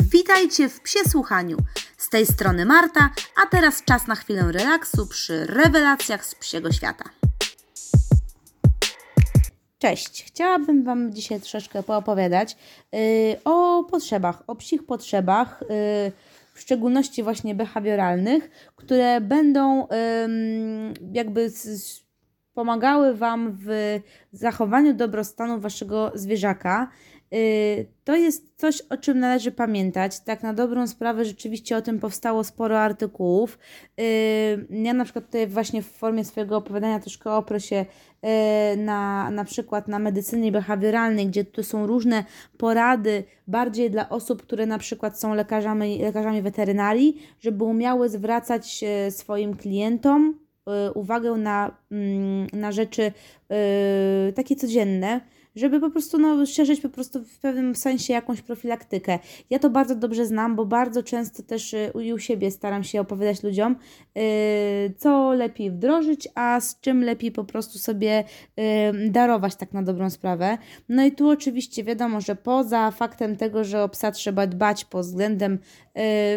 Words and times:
Witajcie 0.00 0.68
w 0.68 0.80
Psie 0.80 0.98
Słuchaniu. 1.08 1.56
Z 1.96 2.08
tej 2.08 2.26
strony 2.26 2.64
Marta, 2.64 3.10
a 3.42 3.46
teraz 3.46 3.84
czas 3.84 4.06
na 4.06 4.14
chwilę 4.14 4.52
relaksu 4.52 5.06
przy 5.06 5.46
rewelacjach 5.46 6.26
z 6.26 6.34
psiego 6.34 6.72
świata. 6.72 7.04
Cześć, 9.78 10.24
chciałabym 10.24 10.84
Wam 10.84 11.12
dzisiaj 11.12 11.40
troszeczkę 11.40 11.82
poopowiadać 11.82 12.56
yy, 12.92 12.98
o 13.44 13.84
potrzebach, 13.90 14.42
o 14.46 14.56
psich 14.56 14.86
potrzebach, 14.86 15.60
yy, 15.60 16.12
w 16.54 16.60
szczególności 16.60 17.22
właśnie 17.22 17.54
behawioralnych, 17.54 18.50
które 18.76 19.20
będą 19.20 19.80
yy, 19.80 20.94
jakby 21.12 21.50
z, 21.50 22.00
pomagały 22.54 23.14
Wam 23.14 23.58
w 23.60 24.00
zachowaniu 24.32 24.94
dobrostanu 24.94 25.60
Waszego 25.60 26.12
zwierzaka. 26.14 26.90
Y, 27.34 27.86
to 28.04 28.16
jest 28.16 28.52
coś, 28.56 28.80
o 28.80 28.96
czym 28.96 29.18
należy 29.18 29.52
pamiętać. 29.52 30.20
Tak, 30.20 30.42
na 30.42 30.54
dobrą 30.54 30.86
sprawę 30.86 31.24
rzeczywiście 31.24 31.76
o 31.76 31.82
tym 31.82 31.98
powstało 31.98 32.44
sporo 32.44 32.80
artykułów. 32.80 33.58
Y, 34.00 34.66
ja 34.70 34.94
na 34.94 35.04
przykład 35.04 35.26
tutaj 35.26 35.46
właśnie 35.46 35.82
w 35.82 35.86
formie 35.86 36.24
swojego 36.24 36.56
opowiadania 36.56 37.00
troszkę 37.00 37.32
oprę 37.32 37.60
się 37.60 37.86
y, 37.86 38.76
na, 38.76 39.30
na 39.30 39.44
przykład 39.44 39.88
na 39.88 39.98
medycynie 39.98 40.52
behawioralnej, 40.52 41.26
gdzie 41.26 41.44
tu 41.44 41.62
są 41.62 41.86
różne 41.86 42.24
porady 42.58 43.24
bardziej 43.46 43.90
dla 43.90 44.08
osób, 44.08 44.42
które 44.42 44.66
na 44.66 44.78
przykład 44.78 45.20
są 45.20 45.34
lekarzami, 45.34 45.98
lekarzami 45.98 46.42
weterynarii, 46.42 47.22
żeby 47.40 47.64
umiały 47.64 48.08
zwracać 48.08 48.84
swoim 49.10 49.56
klientom 49.56 50.38
uwagę 50.94 51.32
na, 51.32 51.76
mm, 51.90 52.46
na 52.52 52.72
rzeczy 52.72 53.12
takie 54.34 54.56
codzienne 54.56 55.20
żeby 55.56 55.80
po 55.80 55.90
prostu 55.90 56.18
no, 56.18 56.46
szerzyć 56.46 56.80
po 56.80 56.88
prostu 56.88 57.24
w 57.24 57.38
pewnym 57.38 57.74
sensie 57.74 58.12
jakąś 58.12 58.42
profilaktykę. 58.42 59.18
Ja 59.50 59.58
to 59.58 59.70
bardzo 59.70 59.94
dobrze 59.94 60.26
znam, 60.26 60.56
bo 60.56 60.64
bardzo 60.64 61.02
często 61.02 61.42
też 61.42 61.74
y, 61.74 61.92
u 62.14 62.18
siebie 62.18 62.50
staram 62.50 62.84
się 62.84 63.00
opowiadać 63.00 63.42
ludziom, 63.42 63.76
yy, 64.14 64.22
co 64.96 65.32
lepiej 65.32 65.70
wdrożyć, 65.70 66.28
a 66.34 66.60
z 66.60 66.80
czym 66.80 67.04
lepiej 67.04 67.32
po 67.32 67.44
prostu 67.44 67.78
sobie 67.78 68.24
yy, 68.56 68.64
darować 69.10 69.56
tak 69.56 69.72
na 69.72 69.82
dobrą 69.82 70.10
sprawę. 70.10 70.58
No 70.88 71.04
i 71.04 71.12
tu 71.12 71.28
oczywiście 71.28 71.84
wiadomo, 71.84 72.20
że 72.20 72.36
poza 72.36 72.90
faktem 72.90 73.36
tego, 73.36 73.64
że 73.64 73.82
o 73.82 73.88
psa 73.88 74.12
trzeba 74.12 74.46
dbać 74.46 74.84
pod 74.84 75.06
względem 75.06 75.58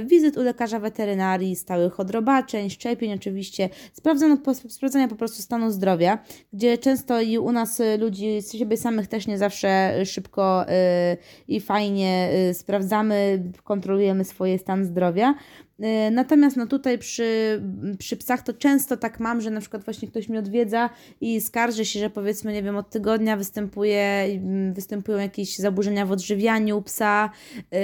wizyt 0.05 0.37
u 0.37 0.41
lekarza 0.41 0.79
weterynarii, 0.79 1.55
stałych 1.55 1.99
odrobaczeń, 1.99 2.69
szczepień 2.69 3.13
oczywiście, 3.13 3.69
sprawdzania 3.93 4.37
po, 4.37 4.53
sprawdzania 4.53 5.07
po 5.07 5.15
prostu 5.15 5.41
stanu 5.41 5.71
zdrowia, 5.71 6.19
gdzie 6.53 6.77
często 6.77 7.21
i 7.21 7.37
u 7.37 7.51
nas 7.51 7.79
y, 7.79 7.97
ludzi, 7.97 8.39
siebie 8.57 8.77
samych 8.77 9.07
też 9.07 9.27
nie 9.27 9.37
zawsze 9.37 9.93
szybko 10.05 10.65
y, 10.69 11.17
i 11.47 11.61
fajnie 11.61 12.29
sprawdzamy, 12.53 13.43
kontrolujemy 13.63 14.23
swoje 14.23 14.59
stan 14.59 14.85
zdrowia. 14.85 15.35
Y, 15.79 16.11
natomiast 16.11 16.57
no 16.57 16.67
tutaj 16.67 16.97
przy, 16.97 17.61
przy 17.99 18.17
psach 18.17 18.41
to 18.41 18.53
często 18.53 18.97
tak 18.97 19.19
mam, 19.19 19.41
że 19.41 19.51
na 19.51 19.59
przykład 19.59 19.83
właśnie 19.83 20.07
ktoś 20.07 20.29
mnie 20.29 20.39
odwiedza 20.39 20.89
i 21.21 21.41
skarży 21.41 21.85
się, 21.85 21.99
że 21.99 22.09
powiedzmy, 22.09 22.53
nie 22.53 22.63
wiem, 22.63 22.77
od 22.77 22.89
tygodnia 22.89 23.37
występuje, 23.37 24.01
mm, 24.01 24.73
występują 24.73 25.17
jakieś 25.17 25.57
zaburzenia 25.57 26.05
w 26.05 26.11
odżywianiu 26.11 26.81
psa 26.81 27.29
yy, 27.71 27.79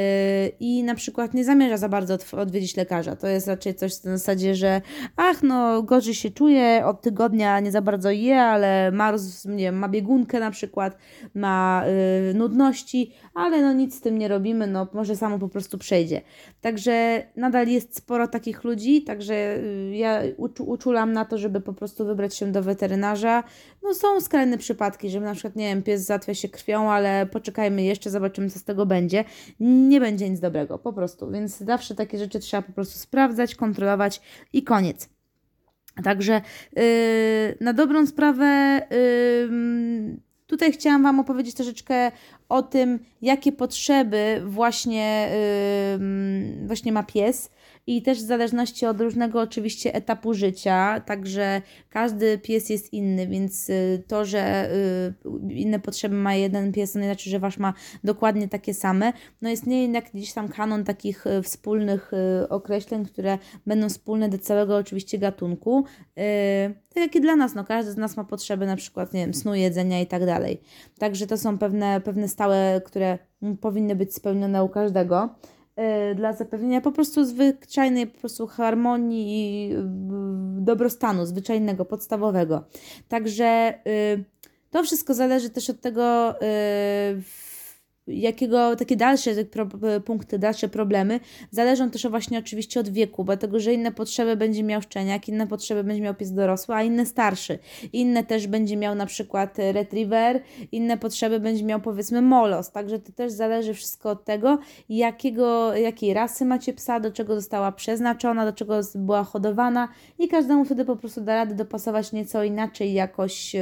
i 0.60 0.84
na 0.84 0.96
przykład 0.96 1.34
nie 1.34 1.46
zamierza 1.46 1.78
za 1.78 1.90
bardzo 1.90 2.18
odwiedzić 2.32 2.78
lekarza. 2.78 3.16
To 3.16 3.28
jest 3.28 3.48
raczej 3.48 3.76
coś 3.76 3.92
w 3.92 3.96
zasadzie, 3.96 4.56
że 4.56 4.82
ach, 5.16 5.44
no 5.44 5.84
gorzej 5.84 6.14
się 6.14 6.32
czuje, 6.32 6.86
od 6.86 7.02
tygodnia 7.02 7.60
nie 7.60 7.72
za 7.72 7.82
bardzo 7.82 8.12
je, 8.12 8.42
ale 8.42 8.92
ma, 8.92 9.12
nie 9.46 9.64
wiem, 9.64 9.76
ma 9.76 9.90
biegunkę 9.90 10.40
na 10.40 10.52
przykład, 10.52 10.98
ma 11.36 11.84
yy, 12.28 12.34
nudności, 12.34 13.12
ale 13.34 13.62
no 13.62 13.74
nic 13.74 13.96
z 13.96 14.02
tym 14.02 14.18
nie 14.18 14.28
robimy, 14.28 14.68
no 14.68 14.88
może 14.94 15.16
samo 15.16 15.40
po 15.40 15.50
prostu 15.50 15.78
przejdzie. 15.78 16.22
Także 16.62 17.24
nadal 17.36 17.68
jest 17.68 17.83
jest 17.84 17.98
sporo 17.98 18.28
takich 18.28 18.64
ludzi, 18.64 19.03
także 19.03 19.58
y, 19.58 19.95
ja 19.95 20.22
uczulam 20.59 21.14
na 21.14 21.26
to, 21.26 21.38
żeby 21.38 21.62
po 21.62 21.73
prostu 21.73 22.06
wybrać 22.06 22.35
się 22.35 22.52
do 22.52 22.63
weterynarza. 22.63 23.44
No 23.84 23.94
są 23.94 24.22
skrajne 24.22 24.58
przypadki, 24.58 25.09
że 25.09 25.19
na 25.19 25.34
przykład, 25.34 25.56
nie 25.56 25.66
wiem, 25.66 25.84
pies 25.84 26.06
zatwia 26.06 26.34
się 26.34 26.50
krwią, 26.50 26.91
ale 26.91 27.25
poczekajmy 27.25 27.84
jeszcze, 27.84 28.09
zobaczymy, 28.09 28.50
co 28.50 28.59
z 28.59 28.63
tego 28.63 28.85
będzie. 28.85 29.24
Nie 29.59 30.00
będzie 30.00 30.30
nic 30.30 30.40
dobrego, 30.40 30.80
po 30.80 30.94
prostu. 30.94 31.31
Więc 31.31 31.58
zawsze 31.58 31.96
takie 31.96 32.18
rzeczy 32.18 32.40
trzeba 32.40 32.62
po 32.62 32.72
prostu 32.72 33.00
sprawdzać, 33.00 33.56
kontrolować 33.56 34.22
i 34.53 34.63
koniec. 34.63 35.09
Także 36.03 36.41
yy, 36.75 36.84
na 37.62 37.74
dobrą 37.74 38.08
sprawę 38.08 38.81
yy, 38.91 40.18
tutaj 40.47 40.72
chciałam 40.72 41.03
Wam 41.03 41.19
opowiedzieć 41.19 41.56
troszeczkę 41.56 42.12
o 42.50 42.62
tym, 42.62 43.00
jakie 43.22 43.52
potrzeby 43.52 44.41
właśnie, 44.46 45.29
yy, 46.00 46.68
właśnie 46.68 46.91
ma 46.91 47.03
pies 47.03 47.50
i 47.88 48.02
też 48.02 48.18
w 48.18 48.26
zależności 48.26 48.86
od 48.86 49.02
różnego 49.02 49.42
oczywiście 49.42 49.94
etapu 49.94 50.34
życia, 50.34 51.00
także 51.00 51.62
każdy 51.90 52.38
pies 52.38 52.70
jest 52.70 52.94
inny, 52.94 53.28
więc 53.28 53.70
y, 53.70 54.04
to, 54.08 54.26
że 54.26 54.72
y, 55.46 55.54
inne 55.54 55.80
potrzeby 55.80 56.16
ma 56.16 56.36
jeden 56.36 56.72
pies, 56.72 56.94
to 56.94 57.00
nie 57.00 57.06
znaczy, 57.06 57.30
że 57.30 57.40
wasz 57.40 57.58
ma 57.58 57.74
dokładnie 58.04 58.48
takie 58.48 58.74
same. 58.74 59.14
No 59.42 59.50
istnieje 59.50 59.82
jednak 59.82 60.12
gdzieś 60.14 60.34
tam 60.34 60.50
kanon 60.50 60.84
takich 60.84 61.28
y, 61.28 61.42
wspólnych 61.42 62.12
określeń, 62.50 63.06
które 63.06 63.38
będą 63.66 63.90
wspólne 63.90 64.30
do 64.30 64.38
całego 64.38 64.78
oczywiście 64.78 65.18
gatunku. 65.18 65.86
Tak 66.94 67.04
jak 67.04 67.16
i 67.16 67.22
dla 67.22 67.36
nas, 67.36 67.56
no 67.56 67.64
każdy 67.64 67.92
z 67.92 67.98
nas 67.98 68.18
ma 68.18 68.24
potrzeby 68.24 68.66
na 68.66 68.76
przykład, 68.76 69.14
nie 69.14 69.20
wiem, 69.22 69.34
snu, 69.34 69.56
jedzenia 69.56 70.02
i 70.02 70.08
tak 70.08 70.26
dalej. 70.26 70.62
Także 71.00 71.28
to 71.28 71.38
są 71.38 71.58
pewne, 71.58 72.02
pewne 72.02 72.28
stałe, 72.28 72.82
które 72.86 73.18
powinny 73.62 73.96
być 73.96 74.16
spełnione 74.16 74.64
u 74.64 74.70
każdego. 74.70 75.30
Y, 75.79 76.16
dla 76.16 76.34
zapewnienia 76.34 76.81
po 76.81 76.91
prostu 76.91 77.25
zwyczajnej 77.25 78.07
po 78.07 78.19
prostu 78.19 78.47
harmonii 78.47 79.67
i 79.67 79.73
y, 79.73 79.79
dobrostanu 80.61 81.25
zwyczajnego, 81.25 81.85
podstawowego. 81.85 82.63
Także 83.07 83.73
y, 83.88 84.23
to 84.72 84.84
wszystko 84.84 85.13
zależy 85.13 85.50
też 85.50 85.69
od 85.69 85.81
tego, 85.81 86.35
jakiego 88.08 88.75
takie 88.75 88.96
dalsze 88.96 89.31
punkty, 90.06 90.40
dalsze 90.40 90.68
problemy 90.68 91.19
zależą 91.52 91.90
też 91.90 92.08
właśnie 92.08 92.40
oczywiście 92.40 92.80
od 92.80 92.90
wieku, 92.90 93.24
dlatego 93.24 93.59
że 93.59 93.74
inne 93.74 93.91
potrzeby 93.91 94.36
będzie 94.36 94.64
miał 94.64 94.81
szczeniak, 94.81 95.30
inne 95.30 95.47
potrzeby 95.47 95.84
będzie 95.84 96.02
miał 96.02 96.16
pies 96.16 96.34
dorosły, 96.34 96.75
a 96.75 96.84
inne 96.84 97.06
starszy. 97.06 97.59
Inne 97.94 98.24
też 98.24 98.47
będzie 98.47 98.78
miał 98.78 98.96
na 98.96 99.06
przykład 99.06 99.58
retriever, 99.58 100.41
inne 100.72 100.97
potrzeby 100.97 101.40
będzie 101.40 101.64
miał 101.64 101.81
powiedzmy 101.81 102.22
molos, 102.22 102.72
także 102.72 103.00
to 103.00 103.12
też 103.12 103.31
zależy 103.31 103.74
wszystko 103.74 104.09
od 104.09 104.25
tego, 104.25 104.59
jakiego, 104.90 105.75
jakiej 105.75 106.14
rasy 106.14 106.46
macie 106.46 106.74
psa, 106.74 107.00
do 107.00 107.12
czego 107.12 107.35
została 107.35 107.72
przeznaczona, 107.72 108.46
do 108.46 108.53
czego 108.53 108.80
była 108.96 109.24
hodowana 109.24 109.88
i 110.20 110.28
każdemu 110.28 110.66
wtedy 110.66 110.85
po 110.85 110.96
prostu 110.96 111.22
da 111.22 111.35
radę 111.35 111.56
dopasować 111.56 112.12
nieco 112.12 112.44
inaczej 112.44 112.94
jakoś 112.94 113.53
yy, 113.53 113.62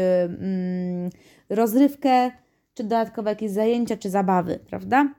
rozrywkę, 1.50 2.32
czy 2.74 2.84
dodatkowe 2.84 3.30
jakieś 3.30 3.52
zajęcia, 3.52 3.98
czy 3.98 4.10
zabawy, 4.10 4.60
prawda? 4.70 5.14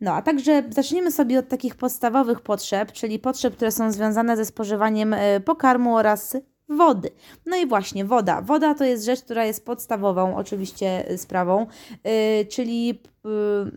No, 0.00 0.12
a 0.12 0.22
także 0.22 0.62
zaczniemy 0.70 1.12
sobie 1.12 1.38
od 1.38 1.48
takich 1.48 1.74
podstawowych 1.74 2.40
potrzeb, 2.40 2.92
czyli 2.92 3.18
potrzeb, 3.18 3.56
które 3.56 3.70
są 3.70 3.92
związane 3.92 4.36
ze 4.36 4.44
spożywaniem 4.44 5.14
e, 5.14 5.40
pokarmu 5.40 5.96
oraz 5.96 6.36
wody. 6.68 7.10
No 7.46 7.56
i 7.56 7.66
właśnie 7.66 8.04
woda. 8.04 8.42
Woda 8.42 8.74
to 8.74 8.84
jest 8.84 9.04
rzecz, 9.04 9.22
która 9.22 9.44
jest 9.44 9.64
podstawową 9.64 10.36
oczywiście 10.36 11.08
e, 11.08 11.18
sprawą, 11.18 11.66
yy, 12.04 12.46
czyli 12.46 13.02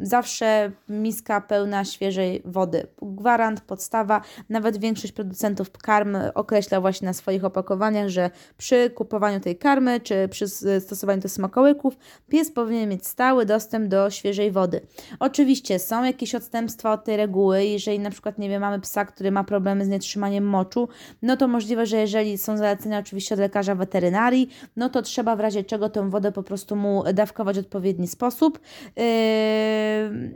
zawsze 0.01 0.71
miska 0.89 1.41
pełna 1.41 1.85
świeżej 1.85 2.41
wody. 2.45 2.87
Gwarant, 3.01 3.61
podstawa, 3.61 4.21
nawet 4.49 4.77
większość 4.77 5.13
producentów 5.13 5.71
karm 5.71 6.17
określa 6.33 6.81
właśnie 6.81 7.05
na 7.05 7.13
swoich 7.13 7.45
opakowaniach, 7.45 8.09
że 8.09 8.29
przy 8.57 8.89
kupowaniu 8.89 9.39
tej 9.39 9.57
karmy 9.57 9.99
czy 9.99 10.27
przy 10.27 10.47
stosowaniu 10.79 11.21
tych 11.21 11.31
smakołyków 11.31 11.97
pies 12.29 12.51
powinien 12.51 12.89
mieć 12.89 13.07
stały 13.07 13.45
dostęp 13.45 13.87
do 13.87 14.09
świeżej 14.09 14.51
wody. 14.51 14.81
Oczywiście 15.19 15.79
są 15.79 16.03
jakieś 16.03 16.35
odstępstwa 16.35 16.93
od 16.93 17.03
tej 17.03 17.17
reguły, 17.17 17.65
jeżeli 17.65 17.99
na 17.99 18.09
przykład, 18.09 18.37
nie 18.37 18.49
wiem, 18.49 18.61
mamy 18.61 18.79
psa, 18.79 19.05
który 19.05 19.31
ma 19.31 19.43
problemy 19.43 19.85
z 19.85 19.87
nietrzymaniem 19.87 20.43
moczu, 20.43 20.89
no 21.21 21.37
to 21.37 21.47
możliwe, 21.47 21.85
że 21.85 21.97
jeżeli 21.97 22.37
są 22.37 22.57
zalecenia 22.57 22.99
oczywiście 22.99 23.35
od 23.35 23.41
lekarza 23.41 23.75
weterynarii, 23.75 24.49
no 24.75 24.89
to 24.89 25.01
trzeba 25.01 25.35
w 25.35 25.39
razie 25.39 25.63
czego 25.63 25.89
tę 25.89 26.09
wodę 26.09 26.31
po 26.31 26.43
prostu 26.43 26.75
mu 26.75 27.03
dawkować 27.13 27.55
w 27.55 27.59
odpowiedni 27.59 28.07
sposób. 28.07 28.59
Yy, 28.95 29.03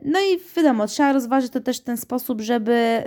no 0.04 0.20
i 0.20 0.40
wiadomo, 0.56 0.88
trzeba 0.88 1.14
rozważyć 1.14 1.52
to 1.52 1.60
też 1.60 1.80
w 1.80 1.84
ten 1.84 1.98
sposób, 1.98 2.42
żeby 2.42 3.04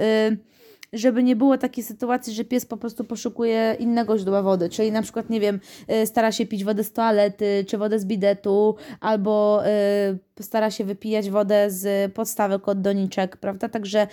żeby 0.93 1.23
nie 1.23 1.37
było 1.37 1.59
takiej 1.59 1.85
sytuacji, 1.85 2.35
że 2.35 2.45
pies 2.45 2.67
po 2.67 2.77
prostu 2.77 3.05
poszukuje 3.05 3.77
innego 3.79 4.19
źródła 4.19 4.43
wody, 4.43 4.69
czyli 4.69 4.93
na 4.93 5.03
przykład, 5.03 5.31
nie 5.31 5.41
wiem, 5.41 5.61
y, 6.03 6.07
stara 6.07 6.33
się 6.33 6.47
pić 6.47 6.65
wodę 6.65 6.85
z 6.85 6.93
toalety, 6.93 7.65
czy 7.69 7.79
wodę 7.79 7.99
z 7.99 8.05
bidetu, 8.05 8.75
albo 9.01 9.63
y, 9.67 10.43
stara 10.43 10.71
się 10.71 10.85
wypijać 10.85 11.31
wodę 11.31 11.71
z 11.71 12.13
podstawek 12.13 12.69
od 12.69 12.81
doniczek, 12.81 13.37
prawda? 13.37 13.69
Także 13.69 14.07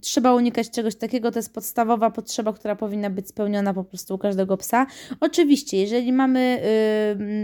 trzeba 0.00 0.34
unikać 0.34 0.70
czegoś 0.70 0.94
takiego, 0.96 1.30
to 1.30 1.38
jest 1.38 1.54
podstawowa 1.54 2.10
potrzeba, 2.10 2.52
która 2.52 2.76
powinna 2.76 3.10
być 3.10 3.28
spełniona 3.28 3.74
po 3.74 3.84
prostu 3.84 4.14
u 4.14 4.18
każdego 4.18 4.56
psa. 4.56 4.86
Oczywiście, 5.20 5.76
jeżeli 5.76 6.12
mamy 6.12 6.62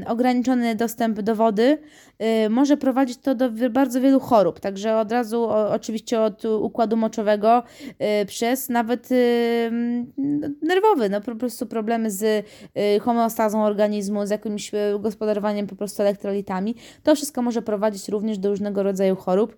ograniczony 0.07 0.75
dostęp 0.75 1.21
do 1.21 1.35
wody, 1.35 1.79
yy, 2.19 2.51
może 2.51 2.77
prowadzić 2.77 3.19
to 3.19 3.35
do 3.35 3.51
bardzo 3.71 4.01
wielu 4.01 4.21
chorób, 4.21 4.61
także 4.61 4.97
od 4.97 5.13
razu 5.13 5.45
o, 5.45 5.71
oczywiście 5.71 6.21
od 6.21 6.45
układu 6.45 6.97
moczowego 6.97 7.38
y, 8.23 8.27
przez 8.27 8.69
nawet 8.69 9.13
y, 9.13 9.71
nerwowy, 10.63 11.09
no 11.09 11.21
po 11.21 11.35
prostu 11.35 11.67
problemy 11.67 12.11
z 12.11 12.23
y, 12.25 13.01
homeostazą 13.01 13.65
organizmu, 13.65 14.27
z 14.27 14.31
jakimś 14.31 14.71
gospodarowaniem 15.01 15.67
po 15.67 15.77
prostu 15.77 16.03
elektrolitami, 16.03 16.75
to 17.03 17.15
wszystko 17.15 17.43
może 17.43 17.63
prowadzić 17.63 18.09
również 18.09 18.39
do 18.39 18.49
różnego 18.51 18.83
rodzaju 18.83 19.17
chorób. 19.17 19.57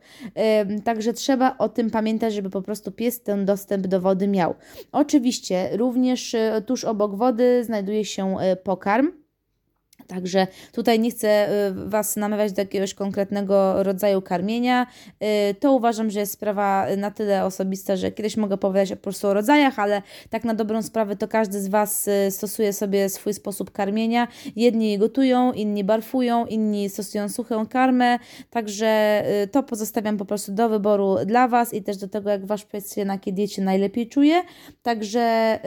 Także 0.85 1.13
trzeba 1.13 1.59
o 1.59 1.69
tym 1.69 1.91
pamiętać, 1.91 2.35
żeby 2.35 2.51
po 2.51 2.63
prostu 2.63 2.93
pies 2.93 3.23
ten 3.23 3.45
dostęp 3.45 3.87
do 3.87 4.01
wody 4.01 4.29
miał. 4.29 4.55
Oczywiście 4.93 5.77
również 5.77 6.37
tuż 6.67 6.85
obok 6.85 7.15
wody 7.15 7.65
znajduje 7.65 8.05
się 8.05 8.37
pokarm. 8.65 9.20
Także 10.11 10.47
tutaj 10.73 11.01
nie 11.01 11.11
chcę 11.11 11.49
y, 11.69 11.89
Was 11.89 12.17
namawiać 12.17 12.53
do 12.53 12.63
jakiegoś 12.63 12.95
konkretnego 12.95 13.83
rodzaju 13.83 14.23
karmienia. 14.23 14.87
Y, 15.51 15.55
to 15.55 15.73
uważam, 15.73 16.11
że 16.11 16.21
jest 16.21 16.33
sprawa 16.33 16.87
na 16.97 17.11
tyle 17.11 17.45
osobista, 17.45 17.97
że 17.97 18.13
kiedyś 18.13 18.37
mogę 18.37 18.57
powiedzieć 18.57 18.91
po 18.91 19.03
prostu 19.03 19.29
o 19.29 19.35
rodzajach, 19.35 19.79
ale 19.79 20.03
tak 20.31 20.45
na 20.45 20.55
dobrą 20.55 20.83
sprawę 20.83 21.17
to 21.17 21.29
każdy 21.29 21.61
z 21.61 21.69
Was 21.69 22.09
y, 22.09 22.31
stosuje 22.31 22.73
sobie 22.73 23.09
swój 23.09 23.35
sposób 23.35 23.71
karmienia. 23.71 24.29
Jedni 24.57 24.99
gotują, 24.99 25.53
inni 25.53 25.85
barfują, 25.85 26.47
inni 26.47 26.89
stosują 26.89 27.29
suchą 27.29 27.67
karmę. 27.67 28.19
Także 28.51 29.23
to 29.53 29.63
pozostawiam 29.63 30.17
po 30.17 30.25
prostu 30.25 30.53
do 30.53 30.69
wyboru 30.69 31.17
dla 31.27 31.49
Was 31.49 31.75
i 31.75 31.83
też 31.83 31.97
do 31.97 32.09
tego, 32.09 32.31
jak 32.31 32.47
Wasz 32.47 32.65
pies 32.65 32.95
się 32.95 33.05
na 33.05 33.19
diecie 33.27 33.63
najlepiej 33.63 34.09
czuje. 34.09 34.43
Także 34.83 35.59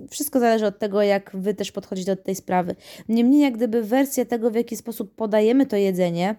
yy, 0.00 0.08
wszystko 0.08 0.40
zależy 0.40 0.66
od 0.66 0.78
tego, 0.78 1.02
jak 1.02 1.30
Wy 1.34 1.54
też 1.54 1.72
podchodzicie 1.72 2.16
do 2.16 2.22
tej 2.22 2.34
sprawy. 2.34 2.74
Niemniej 3.16 3.40
jak 3.40 3.56
gdyby 3.56 3.82
wersja 3.82 4.24
tego, 4.24 4.50
w 4.50 4.54
jaki 4.54 4.76
sposób 4.76 5.14
podajemy 5.14 5.66
to 5.66 5.76
jedzenie, 5.76 6.34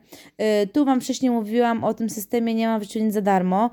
y, 0.63 0.67
tu 0.67 0.85
Wam 0.85 1.01
wcześniej 1.01 1.31
mówiłam 1.31 1.83
o 1.83 1.93
tym 1.93 2.09
systemie 2.09 2.53
nie 2.53 2.67
ma 2.67 2.79
w 2.79 2.83
życiu 2.83 2.99
nic 2.99 3.13
za 3.13 3.21
darmo, 3.21 3.69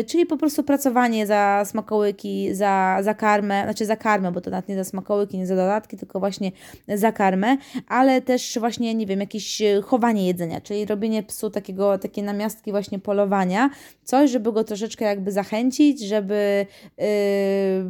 y, 0.00 0.04
czyli 0.04 0.26
po 0.26 0.36
prostu 0.36 0.62
pracowanie 0.62 1.26
za 1.26 1.62
smakołyki, 1.66 2.54
za, 2.54 2.98
za 3.02 3.14
karmę, 3.14 3.62
znaczy 3.64 3.86
za 3.86 3.96
karmę, 3.96 4.32
bo 4.32 4.40
to 4.40 4.50
nawet 4.50 4.68
nie 4.68 4.76
za 4.76 4.84
smakołyki, 4.84 5.38
nie 5.38 5.46
za 5.46 5.56
dodatki, 5.56 5.96
tylko 5.96 6.20
właśnie 6.20 6.52
za 6.88 7.12
karmę, 7.12 7.56
ale 7.88 8.22
też 8.22 8.58
właśnie, 8.60 8.94
nie 8.94 9.06
wiem, 9.06 9.20
jakieś 9.20 9.60
y, 9.60 9.82
chowanie 9.82 10.26
jedzenia, 10.26 10.60
czyli 10.60 10.86
robienie 10.86 11.22
psu 11.22 11.50
takiego, 11.50 11.98
takie 11.98 12.22
namiastki 12.22 12.70
właśnie 12.70 12.98
polowania, 12.98 13.70
coś, 14.04 14.30
żeby 14.30 14.52
go 14.52 14.64
troszeczkę 14.64 15.04
jakby 15.04 15.32
zachęcić, 15.32 16.00
żeby 16.00 16.66
yy, 16.98 17.04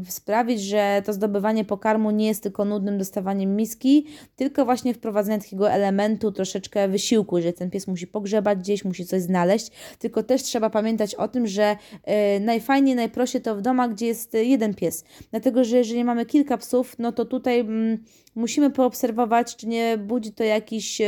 sprawić, 0.08 0.60
że 0.60 1.02
to 1.04 1.12
zdobywanie 1.12 1.64
pokarmu 1.64 2.10
nie 2.10 2.26
jest 2.26 2.42
tylko 2.42 2.64
nudnym 2.64 2.98
dostawaniem 2.98 3.56
miski, 3.56 4.06
tylko 4.36 4.45
właśnie 4.64 4.94
wprowadzenie 4.94 5.38
takiego 5.38 5.70
elementu 5.70 6.32
troszeczkę 6.32 6.88
wysiłku, 6.88 7.40
że 7.40 7.52
ten 7.52 7.70
pies 7.70 7.87
musi 7.87 8.06
pogrzebać 8.06 8.58
gdzieś, 8.58 8.84
musi 8.84 9.06
coś 9.06 9.22
znaleźć, 9.22 9.70
tylko 9.98 10.22
też 10.22 10.43
trzeba 10.43 10.70
pamiętać 10.70 11.14
o 11.14 11.28
tym, 11.28 11.46
że 11.46 11.76
yy, 12.06 12.12
najfajniej, 12.40 12.94
najprościej 12.94 13.43
to 13.43 13.56
w 13.56 13.62
domach, 13.62 13.94
gdzie 13.94 14.06
jest 14.06 14.34
jeden 14.34 14.75
pies, 14.75 15.04
dlatego, 15.31 15.64
że 15.64 15.76
jeżeli 15.76 16.04
mamy 16.04 16.26
kilka 16.26 16.56
psów, 16.56 16.98
no 16.98 17.12
to 17.12 17.25
tutaj 17.25 17.60
mm, 17.60 17.98
musimy 18.34 18.70
poobserwować, 18.70 19.56
czy 19.56 19.69
nie 19.69 19.98
budzi 19.98 20.32
to 20.32 20.44
jakiś 20.44 21.00
yy, 21.00 21.06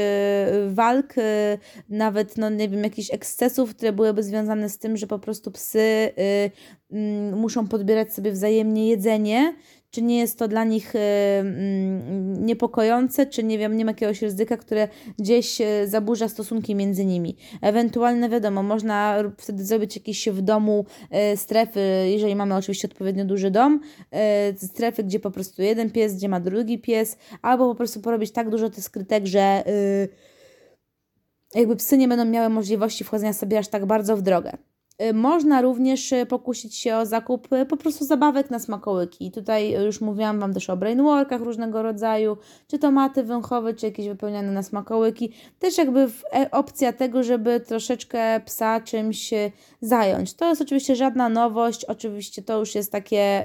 walk, 0.69 1.17
yy, 1.17 1.23
nawet, 1.88 2.37
no 2.37 2.50
nie 2.50 2.69
wiem, 2.69 2.84
jakichś 2.84 3.14
ekscesów, 3.14 3.75
które 3.75 3.93
byłyby 3.93 4.23
związane 4.23 4.69
z 4.69 4.79
tym, 4.79 4.96
że 4.96 5.06
po 5.06 5.19
prostu 5.19 5.50
psy 5.50 6.12
mm, 6.91 7.38
muszą 7.38 7.69
podbierać 7.69 8.14
sobie 8.14 8.32
wzajemnie 8.32 8.88
jedzenie, 8.88 9.55
czy 9.90 10.02
nie 10.02 10.19
jest 10.19 10.38
to 10.38 10.49
dla 10.49 10.64
nich 10.64 10.94
y, 10.94 10.99
mm, 10.99 12.46
niepokojące, 12.46 13.26
czy 13.26 13.44
nie 13.44 13.58
wiem, 13.58 13.76
nie 13.76 13.85
ma 13.85 13.90
jakiegoś 13.90 14.23
ryzyka, 14.23 14.56
które 14.56 14.88
gdzieś 15.19 15.61
y, 15.61 15.88
zaburza 15.88 16.29
stosunki 16.29 16.75
między 16.75 17.05
nimi. 17.05 17.37
Ewentualnie 17.62 18.29
wiadomo, 18.29 18.62
można 18.62 19.25
wtedy 19.38 19.64
zrobić 19.64 19.96
jakieś 19.96 20.29
w 20.29 20.43
domu 20.43 20.85
y, 21.32 21.37
strefy, 21.37 21.81
jeżeli 22.06 22.37
mamy 22.37 22.55
oczywiście 22.55 22.88
odpowiednio 22.88 23.25
duży 23.25 23.50
dom, 23.50 23.81
strefy, 24.56 25.05
gdzie 25.05 25.20
po 25.20 25.31
prostu 25.31 25.62
jeden 25.62 25.91
pies, 25.91 26.14
gdzie 26.14 26.29
ma 26.29 26.41
drugi 26.41 26.79
pies, 26.79 27.17
albo 27.43 27.69
po 27.69 27.75
prostu 27.75 28.00
porobić 28.00 28.31
tak 28.32 28.50
dużo 28.50 28.70
tych 28.70 28.84
skrytek, 28.84 29.26
że 29.26 29.64
jakby 31.55 31.76
psy 31.76 31.99
nie 31.99 32.08
będą 32.08 32.25
miały 32.25 32.49
możliwości 32.49 33.05
wchodzenia 33.05 33.32
sobie 33.32 33.58
aż 33.58 33.69
tak 33.69 33.87
bardzo 33.87 34.17
w 34.17 34.23
drogę. 34.23 34.68
Y, 35.02 35.14
można 35.14 35.62
również 35.62 36.12
y, 36.12 36.26
pokusić 36.26 36.74
się 36.74 36.96
o 36.96 37.06
zakup 37.06 37.52
y, 37.52 37.66
po 37.66 37.76
prostu 37.76 38.04
zabawek 38.04 38.50
na 38.50 38.58
smakołyki. 38.58 39.30
Tutaj 39.30 39.72
już 39.84 40.00
mówiłam 40.00 40.40
Wam 40.40 40.54
też 40.54 40.70
o 40.70 40.76
brainworkach 40.76 41.40
różnego 41.40 41.82
rodzaju, 41.82 42.36
czy 42.68 42.78
tomaty 42.78 43.22
węchowe, 43.22 43.74
czy 43.74 43.86
jakieś 43.86 44.08
wypełniane 44.08 44.52
na 44.52 44.62
smakołyki. 44.62 45.32
Też 45.58 45.78
jakby 45.78 46.08
e, 46.34 46.50
opcja 46.50 46.92
tego, 46.92 47.22
żeby 47.22 47.60
troszeczkę 47.60 48.40
psa 48.40 48.80
czymś 48.80 49.30
zająć. 49.80 50.34
To 50.34 50.48
jest 50.48 50.62
oczywiście 50.62 50.96
żadna 50.96 51.28
nowość, 51.28 51.84
oczywiście 51.84 52.42
to 52.42 52.58
już 52.58 52.74
jest 52.74 52.92
takie 52.92 53.44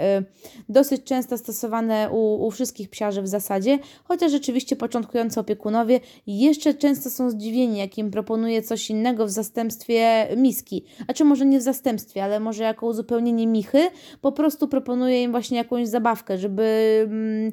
dosyć 0.70 1.04
często 1.04 1.38
stosowane 1.38 2.10
u, 2.12 2.48
u 2.48 2.52
wszystkich 2.52 2.90
psiarzy 2.90 3.22
w 3.22 3.28
zasadzie, 3.28 3.80
chociaż 4.04 4.32
rzeczywiście 4.32 4.76
początkujący 4.76 5.40
opiekunowie 5.40 6.00
jeszcze 6.28 6.74
często 6.74 7.10
są 7.10 7.30
zdziwieni, 7.30 7.78
jak 7.78 7.98
im 7.98 8.12
proponuje 8.12 8.62
coś 8.62 8.90
innego 8.90 9.26
w 9.26 9.30
zastępstwie 9.30 10.28
miski. 10.38 10.86
A 11.08 11.14
czy 11.14 11.24
może 11.26 11.43
może 11.44 11.52
nie 11.52 11.60
w 11.60 11.62
zastępstwie, 11.62 12.24
ale 12.24 12.40
może 12.40 12.64
jako 12.64 12.86
uzupełnienie 12.86 13.48
michy, 13.48 13.90
po 14.22 14.32
prostu 14.32 14.68
proponuję 14.68 15.24
im 15.24 15.32
właśnie 15.32 15.58
jakąś 15.58 15.88
zabawkę, 15.88 16.38
żeby 16.38 16.64
mm, 17.08 17.52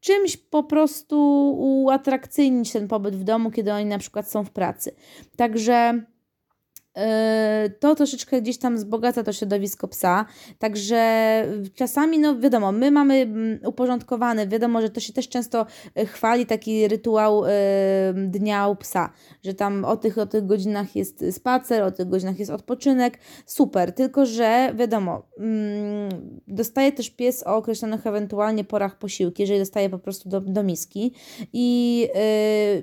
czymś 0.00 0.36
po 0.36 0.62
prostu 0.64 1.16
uatrakcyjnić 1.58 2.72
ten 2.72 2.88
pobyt 2.88 3.16
w 3.16 3.24
domu, 3.24 3.50
kiedy 3.50 3.72
oni 3.72 3.84
na 3.84 3.98
przykład 3.98 4.30
są 4.30 4.44
w 4.44 4.50
pracy. 4.50 4.94
Także 5.36 6.02
to 7.80 7.94
troszeczkę 7.94 8.42
gdzieś 8.42 8.58
tam 8.58 8.76
wzbogaca 8.76 9.22
to 9.22 9.32
środowisko 9.32 9.88
psa. 9.88 10.26
Także 10.58 10.98
czasami, 11.74 12.18
no 12.18 12.38
wiadomo, 12.38 12.72
my 12.72 12.90
mamy 12.90 13.14
mm, 13.14 13.58
uporządkowane, 13.66 14.46
wiadomo, 14.46 14.80
że 14.80 14.90
to 14.90 15.00
się 15.00 15.12
też 15.12 15.28
często 15.28 15.66
y, 15.98 16.06
chwali 16.06 16.46
taki 16.46 16.88
rytuał 16.88 17.44
y, 17.44 17.48
dnia 18.14 18.68
u 18.68 18.76
psa, 18.76 19.12
że 19.44 19.54
tam 19.54 19.84
o 19.84 19.96
tych, 19.96 20.18
o 20.18 20.26
tych 20.26 20.46
godzinach 20.46 20.96
jest 20.96 21.24
spacer, 21.30 21.82
o 21.82 21.90
tych 21.90 22.08
godzinach 22.08 22.38
jest 22.38 22.50
odpoczynek. 22.50 23.18
Super, 23.46 23.92
tylko 23.92 24.26
że 24.26 24.72
wiadomo, 24.74 25.22
mm, 25.38 26.40
dostaje 26.48 26.92
też 26.92 27.10
pies 27.10 27.42
o 27.46 27.56
określonych 27.56 28.06
ewentualnie 28.06 28.64
porach 28.64 28.98
posiłki, 28.98 29.42
jeżeli 29.42 29.60
dostaje 29.60 29.90
po 29.90 29.98
prostu 29.98 30.28
do, 30.28 30.40
do 30.40 30.62
miski 30.62 31.12
i 31.52 32.08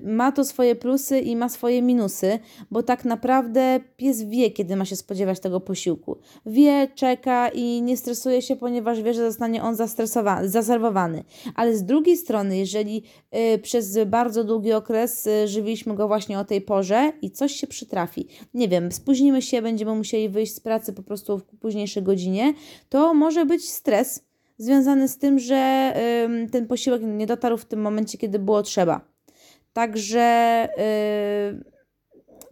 y, 0.03 0.07
ma 0.07 0.31
to 0.31 0.45
swoje 0.45 0.75
plusy 0.75 1.19
i 1.19 1.35
ma 1.35 1.49
swoje 1.49 1.81
minusy, 1.81 2.39
bo 2.71 2.83
tak 2.83 3.05
naprawdę 3.05 3.79
pies 3.97 4.04
wie, 4.13 4.51
kiedy 4.51 4.75
ma 4.75 4.85
się 4.85 4.95
spodziewać 4.95 5.39
tego 5.39 5.59
posiłku. 5.59 6.17
Wie, 6.45 6.87
czeka 6.95 7.49
i 7.49 7.81
nie 7.81 7.97
stresuje 7.97 8.41
się, 8.41 8.55
ponieważ 8.55 9.01
wie, 9.01 9.13
że 9.13 9.31
zostanie 9.31 9.63
on 9.63 9.75
zaserwowany. 10.43 11.23
Ale 11.55 11.77
z 11.77 11.83
drugiej 11.83 12.17
strony, 12.17 12.57
jeżeli 12.57 13.03
y, 13.55 13.59
przez 13.59 13.99
bardzo 14.05 14.43
długi 14.43 14.73
okres 14.73 15.27
y, 15.27 15.47
żywiliśmy 15.47 15.95
go 15.95 16.07
właśnie 16.07 16.39
o 16.39 16.45
tej 16.45 16.61
porze 16.61 17.11
i 17.21 17.31
coś 17.31 17.51
się 17.51 17.67
przytrafi, 17.67 18.27
nie 18.53 18.67
wiem, 18.67 18.91
spóźnimy 18.91 19.41
się, 19.41 19.61
będziemy 19.61 19.95
musieli 19.95 20.29
wyjść 20.29 20.55
z 20.55 20.59
pracy 20.59 20.93
po 20.93 21.03
prostu 21.03 21.37
w 21.37 21.43
późniejszej 21.43 22.03
godzinie, 22.03 22.53
to 22.89 23.13
może 23.13 23.45
być 23.45 23.69
stres 23.69 24.23
związany 24.57 25.07
z 25.07 25.17
tym, 25.17 25.39
że 25.39 25.93
y, 26.45 26.49
ten 26.49 26.67
posiłek 26.67 27.01
nie 27.05 27.27
dotarł 27.27 27.57
w 27.57 27.65
tym 27.65 27.81
momencie, 27.81 28.17
kiedy 28.17 28.39
było 28.39 28.63
trzeba. 28.63 29.01
Także. 29.73 30.67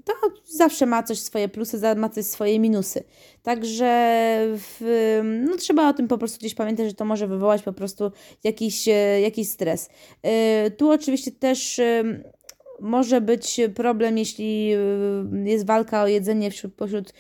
To 0.06 0.14
zawsze 0.50 0.86
ma 0.86 1.04
coś 1.04 1.20
swoje 1.20 1.50
plusy, 1.50 1.80
ma 1.96 2.10
coś 2.10 2.26
swoje 2.26 2.60
minusy. 2.60 3.04
Także 3.44 3.88
w, 4.58 5.20
no, 5.24 5.58
trzeba 5.58 5.90
o 5.90 5.94
tym 5.94 6.08
po 6.08 6.18
prostu 6.18 6.40
gdzieś 6.40 6.56
pamiętać, 6.56 6.88
że 6.88 6.94
to 6.94 7.06
może 7.06 7.28
wywołać 7.28 7.64
po 7.64 7.74
prostu 7.74 8.12
jakiś, 8.44 8.88
e, 8.88 9.22
jakiś 9.22 9.50
stres. 9.50 9.90
E, 10.24 10.72
tu 10.72 10.92
oczywiście 10.92 11.32
też 11.32 11.82
może 12.84 13.22
być 13.22 13.62
problem, 13.76 14.18
jeśli 14.18 14.70
jest 15.44 15.66
walka 15.66 16.04
o 16.04 16.08
jedzenie 16.08 16.52
wśród, 16.52 16.74
pośród 16.74 17.14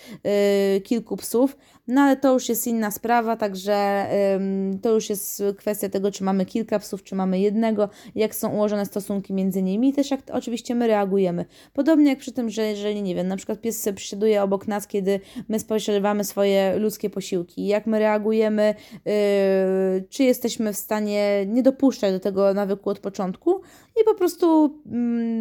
kilku 0.84 1.17
psów, 1.17 1.58
no 1.88 2.01
ale 2.01 2.17
to 2.17 2.34
już 2.34 2.50
jest 2.50 2.67
inna 2.67 2.91
sprawa, 2.91 3.38
także 3.38 4.05
to 4.82 4.93
już 4.93 5.10
jest 5.10 5.43
kwestia 5.58 5.89
tego, 5.89 6.12
czy 6.12 6.24
mamy 6.24 6.46
kilka 6.46 6.79
psów, 6.79 7.03
czy 7.03 7.15
mamy 7.15 7.39
jednego, 7.39 7.89
jak 8.15 8.36
są 8.36 8.53
ułożone 8.53 8.86
stosunki 8.86 9.34
między 9.34 9.62
nimi 9.62 9.89
i 9.89 9.93
też 9.93 10.12
jak 10.12 10.22
oczywiście 10.32 10.75
my 10.75 10.88
reagujemy. 10.88 11.46
Podobnie 11.74 12.10
jak 12.10 12.20
przy 12.20 12.32
tym, 12.32 12.50
że 12.50 12.67
jeżeli, 12.67 13.01
nie 13.01 13.15
wiem, 13.15 13.27
na 13.27 13.38
przykład 13.38 13.62
pies 13.62 13.89
przysiaduje 13.96 14.43
obok 14.43 14.67
nas, 14.67 14.88
kiedy 14.88 15.20
my 15.50 15.60
spożywamy 15.60 16.24
swoje 16.24 16.75
ludzkie 16.79 17.10
posiłki, 17.10 17.67
jak 17.67 17.88
my 17.88 18.00
reagujemy, 18.00 18.75
yy, 19.05 19.13
czy 20.10 20.24
jesteśmy 20.24 20.74
w 20.74 20.77
stanie 20.77 21.46
nie 21.48 21.63
dopuszczać 21.63 22.13
do 22.13 22.20
tego 22.20 22.53
nawyku 22.53 22.89
od 22.89 23.00
początku 23.00 23.62
i 24.01 24.03
po 24.05 24.15
prostu 24.15 24.79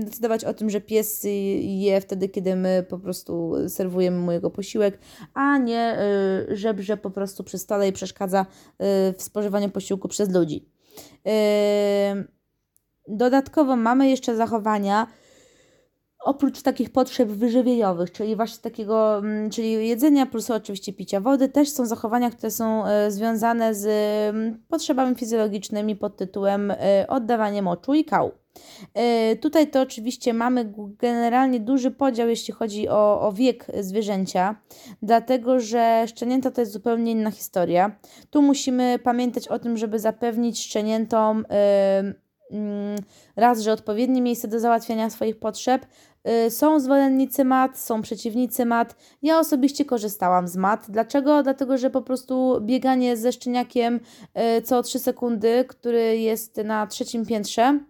yy, 0.04 0.11
decydować 0.12 0.44
o 0.44 0.54
tym, 0.54 0.70
że 0.70 0.80
pies 0.80 1.26
je 1.60 2.00
wtedy, 2.00 2.28
kiedy 2.28 2.56
my 2.56 2.86
po 2.88 2.98
prostu 2.98 3.54
serwujemy 3.68 4.18
mu 4.18 4.32
jego 4.32 4.50
posiłek, 4.50 4.98
a 5.34 5.58
nie 5.58 5.96
yy, 6.48 6.56
żebrze 6.56 6.96
po 6.96 7.10
prostu 7.10 7.44
przy 7.44 7.58
stole 7.58 7.88
i 7.88 7.92
przeszkadza 7.92 8.46
yy, 8.78 8.86
w 9.12 9.22
spożywaniu 9.22 9.70
posiłku 9.70 10.08
przez 10.08 10.30
ludzi. 10.30 10.68
Yy, 11.24 11.32
dodatkowo 13.08 13.76
mamy 13.76 14.10
jeszcze 14.10 14.36
zachowania, 14.36 15.06
oprócz 16.24 16.62
takich 16.62 16.90
potrzeb 16.90 17.28
wyżywieniowych, 17.28 18.12
czyli 18.12 18.36
właśnie 18.36 18.62
takiego, 18.62 19.18
mm, 19.18 19.50
czyli 19.50 19.88
jedzenia 19.88 20.26
plus 20.26 20.50
oczywiście 20.50 20.92
picia 20.92 21.20
wody, 21.20 21.48
też 21.48 21.70
są 21.70 21.86
zachowania, 21.86 22.30
które 22.30 22.50
są 22.50 22.84
związane 23.08 23.74
z 23.74 23.86
mm, 24.34 24.62
potrzebami 24.68 25.14
fizjologicznymi 25.14 25.96
pod 25.96 26.16
tytułem 26.16 26.72
oddawanie 27.08 27.62
moczu 27.62 27.94
i 27.94 28.04
kału. 28.04 28.41
E, 28.94 29.36
tutaj 29.36 29.70
to 29.70 29.80
oczywiście 29.80 30.34
mamy 30.34 30.72
generalnie 30.98 31.60
duży 31.60 31.90
podział, 31.90 32.28
jeśli 32.28 32.54
chodzi 32.54 32.88
o, 32.88 33.20
o 33.20 33.32
wiek 33.32 33.66
zwierzęcia, 33.80 34.56
dlatego 35.02 35.60
że 35.60 36.04
szczenięta 36.08 36.50
to 36.50 36.60
jest 36.60 36.72
zupełnie 36.72 37.12
inna 37.12 37.30
historia. 37.30 37.96
Tu 38.30 38.42
musimy 38.42 38.98
pamiętać 38.98 39.48
o 39.48 39.58
tym, 39.58 39.76
żeby 39.76 39.98
zapewnić 39.98 40.64
szczeniętom 40.64 41.44
mm, 42.50 42.98
raz, 43.36 43.60
że 43.60 43.72
odpowiednie 43.72 44.22
miejsce 44.22 44.48
do 44.48 44.60
załatwiania 44.60 45.10
swoich 45.10 45.38
potrzeb, 45.38 45.86
Y, 46.28 46.50
są 46.50 46.80
zwolennicy 46.80 47.44
mat, 47.44 47.78
są 47.78 48.02
przeciwnicy 48.02 48.66
mat. 48.66 48.96
Ja 49.22 49.38
osobiście 49.38 49.84
korzystałam 49.84 50.48
z 50.48 50.56
mat. 50.56 50.86
Dlaczego? 50.88 51.42
Dlatego, 51.42 51.78
że 51.78 51.90
po 51.90 52.02
prostu 52.02 52.60
bieganie 52.60 53.16
ze 53.16 53.32
szczeniakiem 53.32 54.00
co 54.64 54.82
3 54.82 54.98
sekundy, 54.98 55.64
który 55.68 56.18
jest 56.18 56.56
na 56.56 56.86
trzecim 56.86 57.26
piętrze, 57.26 57.80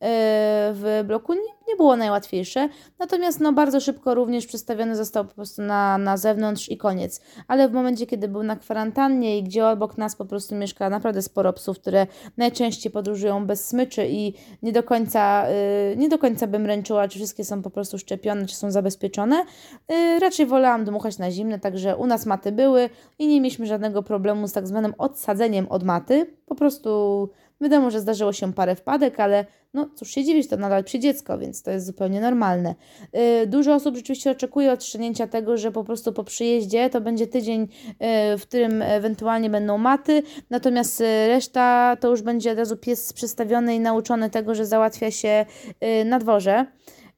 w 0.00 1.04
bloku 1.06 1.34
nie, 1.34 1.58
nie 1.68 1.76
było 1.76 1.96
najłatwiejsze, 1.96 2.68
natomiast 2.98 3.40
no, 3.40 3.52
bardzo 3.52 3.80
szybko 3.80 4.14
również 4.14 4.46
przestawiony 4.46 4.96
został 4.96 5.24
po 5.24 5.34
prostu 5.34 5.62
na, 5.62 5.98
na 5.98 6.16
zewnątrz 6.16 6.68
i 6.68 6.76
koniec. 6.76 7.20
Ale 7.48 7.68
w 7.68 7.72
momencie, 7.72 8.06
kiedy 8.06 8.28
był 8.28 8.42
na 8.42 8.56
kwarantannie 8.56 9.38
i 9.38 9.42
gdzie 9.42 9.66
obok 9.66 9.98
nas 9.98 10.16
po 10.16 10.24
prostu 10.24 10.54
mieszka 10.54 10.90
naprawdę 10.90 11.22
sporo 11.22 11.52
psów, 11.52 11.78
które 11.78 12.06
najczęściej 12.36 12.92
podróżują 12.92 13.46
bez 13.46 13.68
smyczy 13.68 14.06
i 14.08 14.34
nie 14.62 14.72
do 14.72 14.82
końca, 14.82 15.48
yy, 15.90 15.96
nie 15.96 16.08
do 16.08 16.18
końca 16.18 16.46
bym 16.46 16.66
ręczyła, 16.66 17.08
czy 17.08 17.18
wszystkie 17.18 17.44
są 17.44 17.62
po 17.62 17.70
prostu 17.70 17.98
szczepione, 17.98 18.46
czy 18.46 18.56
są 18.56 18.70
zabezpieczone. 18.70 19.44
Yy, 19.88 20.18
raczej 20.18 20.46
wolałam 20.46 20.84
dmuchać 20.84 21.18
na 21.18 21.30
zimne, 21.30 21.58
także 21.58 21.96
u 21.96 22.06
nas 22.06 22.26
maty 22.26 22.52
były 22.52 22.90
i 23.18 23.26
nie 23.26 23.40
mieliśmy 23.40 23.66
żadnego 23.66 24.02
problemu 24.02 24.48
z 24.48 24.52
tak 24.52 24.66
zwanym 24.66 24.94
odsadzeniem 24.98 25.66
od 25.68 25.84
maty. 25.84 26.34
Po 26.46 26.54
prostu 26.54 27.28
Wiadomo, 27.60 27.90
że 27.90 28.00
zdarzyło 28.00 28.32
się 28.32 28.52
parę 28.52 28.76
wpadek, 28.76 29.20
ale 29.20 29.44
no 29.74 29.88
cóż 29.94 30.10
się 30.10 30.24
dziwić, 30.24 30.48
to 30.48 30.56
nadal 30.56 30.84
przy 30.84 30.98
dziecko, 30.98 31.38
więc 31.38 31.62
to 31.62 31.70
jest 31.70 31.86
zupełnie 31.86 32.20
normalne. 32.20 32.74
Yy, 33.12 33.46
dużo 33.46 33.74
osób 33.74 33.96
rzeczywiście 33.96 34.30
oczekuje 34.30 34.72
odstrzenięcia 34.72 35.26
tego, 35.26 35.56
że 35.56 35.72
po 35.72 35.84
prostu 35.84 36.12
po 36.12 36.24
przyjeździe 36.24 36.90
to 36.90 37.00
będzie 37.00 37.26
tydzień, 37.26 37.60
yy, 37.60 38.38
w 38.38 38.42
którym 38.42 38.82
ewentualnie 38.82 39.50
będą 39.50 39.78
maty, 39.78 40.22
natomiast 40.50 41.00
yy, 41.00 41.28
reszta 41.28 41.96
to 42.00 42.10
już 42.10 42.22
będzie 42.22 42.52
od 42.52 42.58
razu 42.58 42.76
pies 42.76 43.12
przestawiony 43.12 43.74
i 43.74 43.80
nauczony 43.80 44.30
tego, 44.30 44.54
że 44.54 44.66
załatwia 44.66 45.10
się 45.10 45.46
yy, 45.80 46.04
na 46.04 46.18
dworze. 46.18 46.66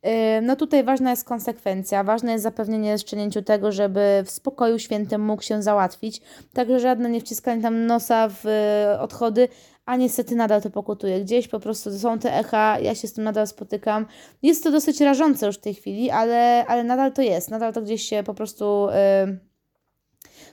Yy, 0.02 0.10
no 0.42 0.56
tutaj 0.56 0.84
ważna 0.84 1.10
jest 1.10 1.24
konsekwencja, 1.24 2.04
ważne 2.04 2.32
jest 2.32 2.42
zapewnienie 2.42 2.98
szczenięciu 2.98 3.42
tego, 3.42 3.72
żeby 3.72 4.00
w 4.24 4.30
spokoju 4.30 4.78
świętym 4.78 5.24
mógł 5.24 5.42
się 5.42 5.62
załatwić, 5.62 6.20
także 6.52 6.80
żadne 6.80 7.10
nie 7.10 7.20
wciskanie 7.20 7.62
tam 7.62 7.86
nosa 7.86 8.28
w 8.28 8.44
yy, 8.44 9.00
odchody, 9.00 9.48
a 9.90 9.96
niestety 9.96 10.36
nadal 10.36 10.62
to 10.62 10.70
pokutuje. 10.70 11.20
Gdzieś 11.20 11.48
po 11.48 11.60
prostu 11.60 11.98
są 11.98 12.18
te 12.18 12.38
echa, 12.38 12.78
ja 12.78 12.94
się 12.94 13.08
z 13.08 13.12
tym 13.12 13.24
nadal 13.24 13.46
spotykam. 13.46 14.06
Jest 14.42 14.64
to 14.64 14.70
dosyć 14.70 15.00
rażące 15.00 15.46
już 15.46 15.56
w 15.56 15.60
tej 15.60 15.74
chwili, 15.74 16.10
ale, 16.10 16.66
ale 16.66 16.84
nadal 16.84 17.12
to 17.12 17.22
jest, 17.22 17.50
nadal 17.50 17.72
to 17.72 17.82
gdzieś 17.82 18.02
się 18.02 18.22
po 18.22 18.34
prostu... 18.34 18.88
Yy 19.26 19.49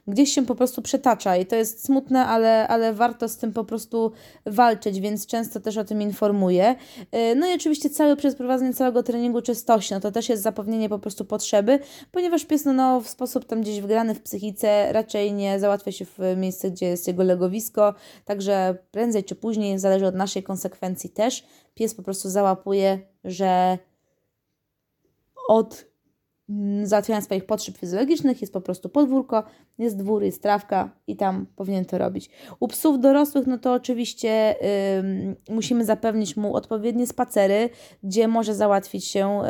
gdzieś 0.08 0.34
się 0.34 0.46
po 0.46 0.56
prostu 0.56 0.82
przetacza 0.82 1.38
i 1.38 1.46
to 1.46 1.56
jest 1.56 1.86
smutne, 1.86 2.26
ale, 2.26 2.68
ale 2.68 2.94
warto 2.94 3.30
z 3.30 3.38
tym 3.38 3.54
po 3.54 3.64
prostu 3.64 4.12
walczyć, 4.46 5.00
więc 5.00 5.28
często 5.28 5.60
też 5.60 5.78
o 5.78 5.84
tym 5.84 6.02
informuję. 6.02 6.76
Y, 7.02 7.36
no 7.36 7.48
i 7.48 7.54
oczywiście 7.54 7.90
całe 7.90 8.16
przeprowadzenie 8.16 8.74
całego 8.74 9.04
treningu 9.04 9.42
czystości, 9.42 9.94
no 9.94 10.00
to 10.00 10.12
też 10.12 10.30
jest 10.30 10.44
zapewnienie 10.44 10.90
po 10.90 11.00
prostu 11.00 11.26
potrzeby, 11.26 11.80
ponieważ 12.12 12.46
pies 12.46 12.66
no, 12.66 12.74
no 12.74 13.02
w 13.02 13.10
sposób 13.10 13.46
tam 13.46 13.62
gdzieś 13.62 13.82
wgrany 13.82 14.16
w 14.16 14.22
psychice 14.22 14.94
raczej 14.94 15.34
nie 15.34 15.60
załatwia 15.60 15.92
się 15.92 16.06
w 16.06 16.20
miejsce, 16.38 16.72
gdzie 16.72 16.86
jest 16.86 17.08
jego 17.08 17.24
legowisko, 17.24 17.94
także 18.26 18.78
prędzej 18.92 19.24
czy 19.24 19.36
później, 19.36 19.80
zależy 19.80 20.06
od 20.06 20.16
naszej 20.16 20.44
konsekwencji 20.44 21.10
też, 21.10 21.44
pies 21.76 21.96
po 21.96 22.04
prostu 22.04 22.30
załapuje, 22.30 23.00
że 23.24 23.78
od 25.48 25.87
załatwiania 26.84 27.22
swoich 27.22 27.46
potrzeb 27.46 27.78
fizjologicznych, 27.78 28.42
jest 28.42 28.54
po 28.54 28.62
prostu 28.62 28.90
podwórko, 28.90 29.44
jest 29.78 29.98
dwór, 29.98 30.24
jest 30.24 30.42
trawka 30.42 30.90
i 31.08 31.16
tam 31.16 31.46
powinien 31.56 31.86
to 31.86 31.98
robić. 31.98 32.30
U 32.60 32.68
psów 32.68 33.00
dorosłych, 33.00 33.48
no 33.48 33.58
to 33.58 33.74
oczywiście 33.74 34.56
yy, 35.48 35.56
musimy 35.56 35.86
zapewnić 35.86 36.38
mu 36.38 36.56
odpowiednie 36.56 37.08
spacery, 37.08 37.70
gdzie 38.04 38.28
może 38.28 38.56
załatwić 38.56 39.06
się. 39.06 39.42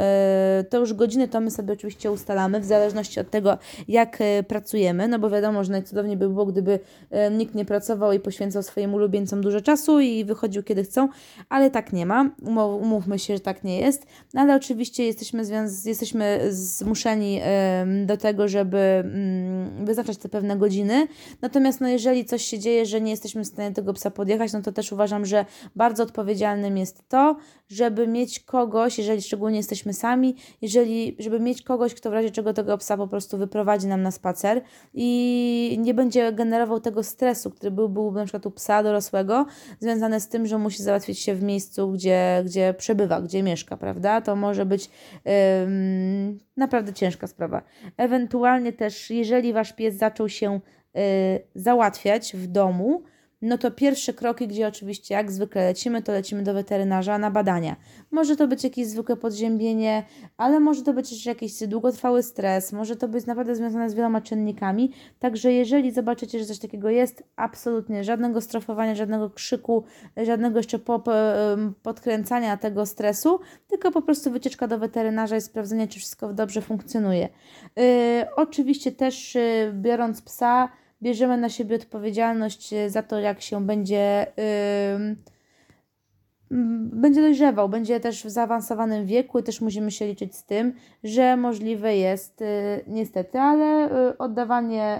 Yy, 0.57 0.63
to 0.63 0.79
już 0.79 0.93
godziny 0.93 1.27
to 1.27 1.39
my 1.39 1.51
sobie 1.51 1.73
oczywiście 1.73 2.11
ustalamy, 2.11 2.59
w 2.59 2.65
zależności 2.65 3.19
od 3.19 3.29
tego, 3.29 3.57
jak 3.87 4.19
yy, 4.19 4.43
pracujemy, 4.43 5.07
no 5.07 5.19
bo 5.19 5.29
wiadomo, 5.29 5.63
że 5.63 5.71
najcudowniej 5.71 6.17
by 6.17 6.29
było, 6.29 6.45
gdyby 6.45 6.79
y, 7.29 7.35
nikt 7.37 7.55
nie 7.55 7.65
pracował 7.65 8.11
i 8.11 8.19
poświęcał 8.19 8.63
swoim 8.63 8.93
ulubieńcom 8.93 9.41
dużo 9.41 9.61
czasu 9.61 9.99
i 9.99 10.25
wychodził 10.25 10.63
kiedy 10.63 10.83
chcą, 10.83 11.09
ale 11.49 11.71
tak 11.71 11.93
nie 11.93 12.05
ma. 12.05 12.29
Umów, 12.41 12.81
umówmy 12.81 13.19
się, 13.19 13.33
że 13.33 13.39
tak 13.39 13.63
nie 13.63 13.79
jest, 13.79 14.05
no 14.33 14.41
ale 14.41 14.55
oczywiście 14.55 15.05
jesteśmy, 15.05 15.45
związ- 15.45 15.87
jesteśmy 15.87 16.39
z 16.49 16.86
zmuszeni 16.87 17.41
do 18.05 18.17
tego, 18.17 18.47
żeby 18.47 18.77
mm, 18.77 19.85
wyznaczać 19.85 20.17
te 20.17 20.29
pewne 20.29 20.57
godziny. 20.57 21.07
Natomiast 21.41 21.81
no, 21.81 21.87
jeżeli 21.87 22.25
coś 22.25 22.41
się 22.41 22.59
dzieje, 22.59 22.85
że 22.85 23.01
nie 23.01 23.11
jesteśmy 23.11 23.43
w 23.43 23.47
stanie 23.47 23.71
tego 23.71 23.93
psa 23.93 24.11
podjechać, 24.11 24.53
no 24.53 24.61
to 24.61 24.71
też 24.71 24.91
uważam, 24.91 25.25
że 25.25 25.45
bardzo 25.75 26.03
odpowiedzialnym 26.03 26.77
jest 26.77 27.09
to, 27.09 27.37
żeby 27.67 28.07
mieć 28.07 28.39
kogoś, 28.39 28.97
jeżeli 28.97 29.21
szczególnie 29.21 29.57
jesteśmy 29.57 29.93
sami, 29.93 30.35
jeżeli, 30.61 31.15
żeby 31.19 31.39
mieć 31.39 31.61
kogoś, 31.61 31.93
kto 31.93 32.09
w 32.09 32.13
razie 32.13 32.31
czego 32.31 32.53
tego 32.53 32.77
psa 32.77 32.97
po 32.97 33.07
prostu 33.07 33.37
wyprowadzi 33.37 33.87
nam 33.87 34.01
na 34.01 34.11
spacer 34.11 34.61
i 34.93 35.77
nie 35.79 35.93
będzie 35.93 36.33
generował 36.33 36.79
tego 36.79 37.03
stresu, 37.03 37.51
który 37.51 37.71
był, 37.71 37.89
byłby 37.89 38.19
na 38.19 38.25
przykład 38.25 38.45
u 38.45 38.51
psa 38.51 38.83
dorosłego, 38.83 39.45
związany 39.79 40.19
z 40.19 40.27
tym, 40.27 40.47
że 40.47 40.57
musi 40.57 40.83
załatwić 40.83 41.19
się 41.19 41.35
w 41.35 41.43
miejscu, 41.43 41.91
gdzie, 41.91 42.43
gdzie 42.45 42.73
przebywa, 42.77 43.21
gdzie 43.21 43.43
mieszka, 43.43 43.77
prawda? 43.77 44.21
To 44.21 44.35
może 44.35 44.65
być 44.65 44.89
ym, 45.63 46.39
naprawdę 46.57 46.93
ciężka 46.93 47.27
sprawa. 47.27 47.61
Ewentualnie 47.97 48.73
też, 48.73 49.09
jeżeli 49.09 49.53
wasz 49.53 49.73
pies 49.73 49.95
zaczął 49.95 50.29
się 50.29 50.59
y, 50.97 50.99
załatwiać 51.55 52.33
w 52.35 52.47
domu, 52.47 53.03
no 53.41 53.57
to 53.57 53.71
pierwsze 53.71 54.13
kroki, 54.13 54.47
gdzie 54.47 54.67
oczywiście 54.67 55.13
jak 55.15 55.31
zwykle 55.31 55.63
lecimy, 55.65 56.01
to 56.01 56.11
lecimy 56.11 56.43
do 56.43 56.53
weterynarza 56.53 57.17
na 57.17 57.31
badania. 57.31 57.75
Może 58.11 58.35
to 58.35 58.47
być 58.47 58.63
jakieś 58.63 58.87
zwykłe 58.87 59.15
podziębienie, 59.15 60.03
ale 60.37 60.59
może 60.59 60.83
to 60.83 60.93
być 60.93 61.09
też 61.09 61.25
jakiś 61.25 61.67
długotrwały 61.67 62.23
stres, 62.23 62.73
może 62.73 62.95
to 62.95 63.07
być 63.07 63.25
naprawdę 63.25 63.55
związane 63.55 63.89
z 63.89 63.93
wieloma 63.93 64.21
czynnikami. 64.21 64.91
Także 65.19 65.53
jeżeli 65.53 65.91
zobaczycie, 65.91 66.39
że 66.39 66.45
coś 66.45 66.59
takiego 66.59 66.89
jest, 66.89 67.23
absolutnie 67.35 68.03
żadnego 68.03 68.41
strofowania, 68.41 68.95
żadnego 68.95 69.29
krzyku, 69.29 69.83
żadnego 70.17 70.59
jeszcze 70.59 70.79
podkręcania 71.83 72.57
tego 72.57 72.85
stresu, 72.85 73.39
tylko 73.67 73.91
po 73.91 74.01
prostu 74.01 74.31
wycieczka 74.31 74.67
do 74.67 74.79
weterynarza 74.79 75.37
i 75.37 75.41
sprawdzenie, 75.41 75.87
czy 75.87 75.99
wszystko 75.99 76.33
dobrze 76.33 76.61
funkcjonuje. 76.61 77.29
Yy, 77.75 77.83
oczywiście 78.35 78.91
też 78.91 79.35
yy, 79.35 79.41
biorąc 79.73 80.21
psa, 80.21 80.69
bierzemy 81.01 81.37
na 81.37 81.49
siebie 81.49 81.75
odpowiedzialność 81.75 82.73
e, 82.73 82.89
za 82.89 83.03
to, 83.03 83.19
jak 83.19 83.41
się 83.41 83.65
będzie. 83.65 84.27
Yy, 84.37 85.15
będzie 86.91 87.21
dojrzewał, 87.21 87.69
będzie 87.69 87.99
też 87.99 88.23
w 88.23 88.29
zaawansowanym 88.29 89.05
wieku 89.05 89.41
też 89.41 89.61
musimy 89.61 89.91
się 89.91 90.07
liczyć 90.07 90.35
z 90.35 90.45
tym, 90.45 90.73
że 91.03 91.37
możliwe 91.37 91.97
jest 91.97 92.41
yy, 92.41 92.47
niestety, 92.87 93.39
ale 93.39 93.89
yy, 93.93 94.17
oddawanie 94.17 94.99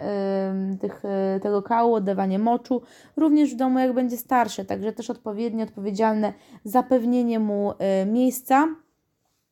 tych, 0.81 1.03
tego 1.41 1.61
kału, 1.61 1.93
oddawanie 1.93 2.39
moczu 2.39 2.81
również 3.17 3.53
w 3.53 3.57
domu 3.57 3.79
jak 3.79 3.93
będzie 3.93 4.17
starszy, 4.17 4.65
także 4.65 4.93
też 4.93 5.09
odpowiednie, 5.09 5.63
odpowiedzialne 5.63 6.33
zapewnienie 6.63 7.39
mu 7.39 7.73
miejsca 8.05 8.67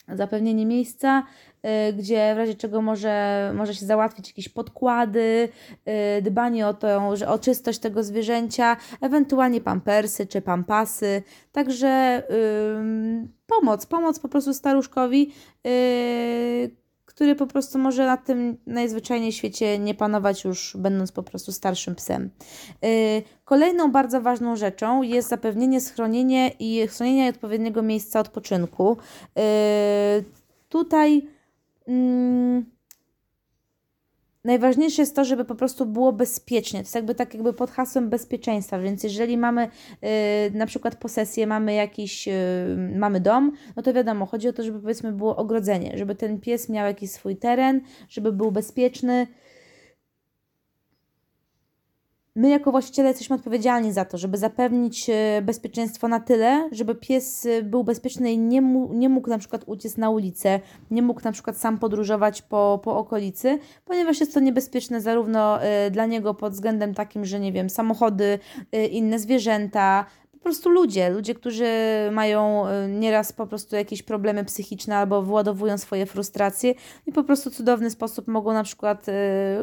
zapewnienie 0.07 0.65
miejsca, 0.65 1.23
y, 1.89 1.93
gdzie 1.93 2.35
w 2.35 2.37
razie 2.37 2.55
czego 2.55 2.81
może, 2.81 3.51
może 3.55 3.75
się 3.75 3.85
załatwić 3.85 4.27
jakieś 4.27 4.49
podkłady, 4.49 5.49
y, 6.17 6.21
dbanie 6.21 6.67
o, 6.67 6.73
to, 6.73 7.15
że, 7.15 7.27
o 7.27 7.39
czystość 7.39 7.79
tego 7.79 8.03
zwierzęcia, 8.03 8.77
ewentualnie 9.01 9.61
pampersy 9.61 10.27
czy 10.27 10.41
pampasy. 10.41 11.23
Także 11.51 12.23
yy, 12.29 13.27
pomoc, 13.47 13.85
pomoc 13.85 14.19
po 14.19 14.29
prostu 14.29 14.53
staruszkowi, 14.53 15.33
yy, 15.63 16.84
który 17.05 17.35
po 17.35 17.47
prostu 17.47 17.79
może 17.79 18.05
na 18.05 18.17
tym 18.17 18.57
najzwyczajniej 18.65 19.31
świecie 19.31 19.79
nie 19.79 19.95
panować 19.95 20.43
już 20.43 20.77
będąc 20.77 21.11
po 21.11 21.23
prostu 21.23 21.51
starszym 21.51 21.95
psem. 21.95 22.29
Yy, 22.81 22.89
kolejną 23.45 23.91
bardzo 23.91 24.21
ważną 24.21 24.55
rzeczą 24.55 25.01
jest 25.01 25.29
zapewnienie 25.29 25.81
schronienia 25.81 26.49
i 26.59 26.87
schronienia 26.87 27.29
odpowiedniego 27.29 27.81
miejsca 27.81 28.19
odpoczynku. 28.19 28.97
Yy, 29.35 29.43
tutaj 30.69 31.27
mm, 31.87 32.74
najważniejsze 34.45 35.01
jest 35.01 35.15
to, 35.15 35.25
żeby 35.25 35.45
po 35.45 35.55
prostu 35.55 35.85
było 35.85 36.13
bezpiecznie. 36.13 36.79
To 36.79 36.83
jest 36.83 36.95
jakby 36.95 37.15
tak 37.15 37.33
jakby 37.33 37.53
pod 37.53 37.71
hasłem 37.71 38.09
bezpieczeństwa, 38.09 38.79
więc 38.79 39.03
jeżeli 39.03 39.37
mamy 39.37 39.67
y, 39.67 39.67
na 40.53 40.65
przykład 40.65 40.95
posesję, 40.95 41.47
mamy 41.47 41.73
jakiś, 41.73 42.27
y, 42.27 42.31
mamy 42.95 43.19
dom, 43.19 43.51
no 43.75 43.83
to 43.83 43.93
wiadomo, 43.93 44.25
chodzi 44.25 44.47
o 44.47 44.53
to, 44.53 44.63
żeby 44.63 44.79
powiedzmy 44.79 45.11
było 45.11 45.35
ogrodzenie, 45.35 45.97
żeby 45.97 46.15
ten 46.15 46.39
pies 46.39 46.69
miał 46.69 46.87
jakiś 46.87 47.11
swój 47.11 47.37
teren, 47.37 47.81
żeby 48.09 48.31
był 48.31 48.51
bezpieczny, 48.51 49.27
my 52.35 52.49
jako 52.49 52.71
właściciele 52.71 53.07
jesteśmy 53.07 53.35
odpowiedzialni 53.35 53.93
za 53.93 54.05
to, 54.05 54.17
żeby 54.17 54.37
zapewnić 54.37 55.09
e, 55.09 55.41
bezpieczeństwo 55.41 56.07
na 56.07 56.19
tyle, 56.19 56.69
żeby 56.71 56.95
pies 56.95 57.45
e, 57.45 57.63
był 57.63 57.83
bezpieczny 57.83 58.31
i 58.31 58.37
nie, 58.37 58.61
mu, 58.61 58.93
nie 58.93 59.09
mógł 59.09 59.29
na 59.29 59.37
przykład 59.37 59.63
uciec 59.65 59.97
na 59.97 60.09
ulicę, 60.09 60.59
nie 60.91 61.01
mógł 61.01 61.21
na 61.23 61.31
przykład 61.31 61.57
sam 61.57 61.77
podróżować 61.77 62.41
po, 62.41 62.79
po 62.83 62.97
okolicy, 62.97 63.59
ponieważ 63.85 64.19
jest 64.19 64.33
to 64.33 64.39
niebezpieczne 64.39 65.01
zarówno 65.01 65.61
e, 65.61 65.91
dla 65.91 66.05
niego 66.05 66.33
pod 66.33 66.53
względem 66.53 66.93
takim, 66.93 67.25
że 67.25 67.39
nie 67.39 67.51
wiem, 67.51 67.69
samochody, 67.69 68.39
inne 68.91 69.19
zwierzęta, 69.19 70.05
prostu 70.45 70.69
ludzie, 70.69 71.09
ludzie, 71.09 71.35
którzy 71.35 71.65
mają 72.11 72.67
y, 72.67 72.87
nieraz 72.87 73.33
po 73.33 73.47
prostu 73.47 73.75
jakieś 73.75 74.03
problemy 74.03 74.45
psychiczne 74.45 74.97
albo 74.97 75.21
wyładowują 75.21 75.77
swoje 75.77 76.05
frustracje 76.05 76.73
i 77.07 77.11
po 77.11 77.23
prostu 77.23 77.51
cudowny 77.51 77.89
sposób 77.89 78.27
mogą 78.27 78.53
na 78.53 78.63
przykład 78.63 79.09
y, 79.09 79.11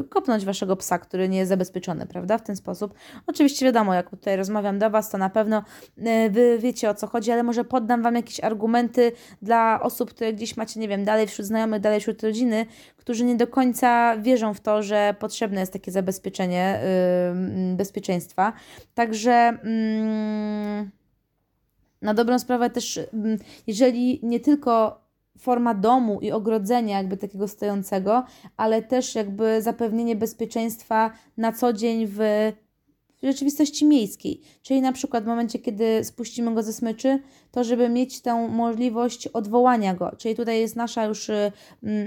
kopnąć 0.09 0.45
waszego 0.45 0.77
psa, 0.77 0.99
który 0.99 1.29
nie 1.29 1.39
jest 1.39 1.49
zabezpieczony, 1.49 2.07
prawda? 2.07 2.39
W 2.39 2.43
ten 2.43 2.57
sposób. 2.57 2.95
Oczywiście 3.27 3.67
wiadomo, 3.67 3.95
jak 3.95 4.11
tutaj 4.11 4.37
rozmawiam 4.37 4.79
do 4.79 4.91
was, 4.91 5.11
to 5.11 5.19
na 5.19 5.31
pewno 5.31 5.63
y, 5.99 6.31
wy 6.31 6.59
wiecie 6.59 6.91
o 6.91 6.95
co 6.95 7.07
chodzi, 7.07 7.33
ale 7.33 7.43
może 7.43 7.65
poddam 7.65 8.03
wam 8.03 8.15
jakieś 8.15 8.41
argumenty 8.41 9.13
dla 9.43 9.81
osób, 9.83 10.11
które 10.11 10.33
gdzieś 10.33 10.57
macie, 10.57 10.81
nie 10.81 10.89
wiem, 10.89 11.05
dalej 11.05 11.27
wśród 11.27 11.47
znajomych, 11.47 11.81
dalej 11.81 12.01
wśród 12.01 12.23
rodziny, 12.23 12.67
którzy 13.03 13.25
nie 13.25 13.35
do 13.35 13.47
końca 13.47 14.17
wierzą 14.17 14.55
w 14.55 14.61
to, 14.61 14.83
że 14.83 15.15
potrzebne 15.19 15.61
jest 15.61 15.73
takie 15.73 15.93
zabezpieczenie 15.93 16.81
yy, 17.71 17.77
bezpieczeństwa. 17.77 18.53
Także 18.95 19.59
yy, 19.65 20.91
na 22.03 22.15
dobrą 22.15 22.39
sprawę 22.39 22.71
też, 22.71 22.97
yy, 22.97 23.39
jeżeli 23.67 24.21
nie 24.23 24.41
tylko 24.41 25.03
forma 25.39 25.75
domu 25.75 26.21
i 26.21 26.33
ogrodzenia 26.33 26.97
jakby 26.97 27.17
takiego 27.17 27.49
stojącego, 27.49 28.25
ale 28.57 28.83
też 28.83 29.15
jakby 29.15 29.63
zapewnienie 29.63 30.17
bezpieczeństwa 30.17 31.11
na 31.37 31.53
co 31.53 31.73
dzień 31.73 32.07
w 32.07 32.19
rzeczywistości 33.23 33.87
miejskiej. 33.87 34.41
Czyli 34.63 34.81
na 34.81 34.93
przykład 34.93 35.25
w 35.25 35.27
momencie, 35.27 35.59
kiedy 35.59 36.05
spuścimy 36.05 36.55
go 36.55 36.63
ze 36.63 36.73
smyczy, 36.73 37.19
to 37.51 37.65
żeby 37.65 37.89
mieć 37.89 38.21
tę 38.21 38.49
możliwość 38.49 39.29
odwołania 39.29 39.95
go. 39.95 40.13
Czyli 40.19 40.35
tutaj 40.35 40.61
jest 40.61 40.77
nasza 40.77 41.05
już, 41.05 41.29
y, 41.29 41.53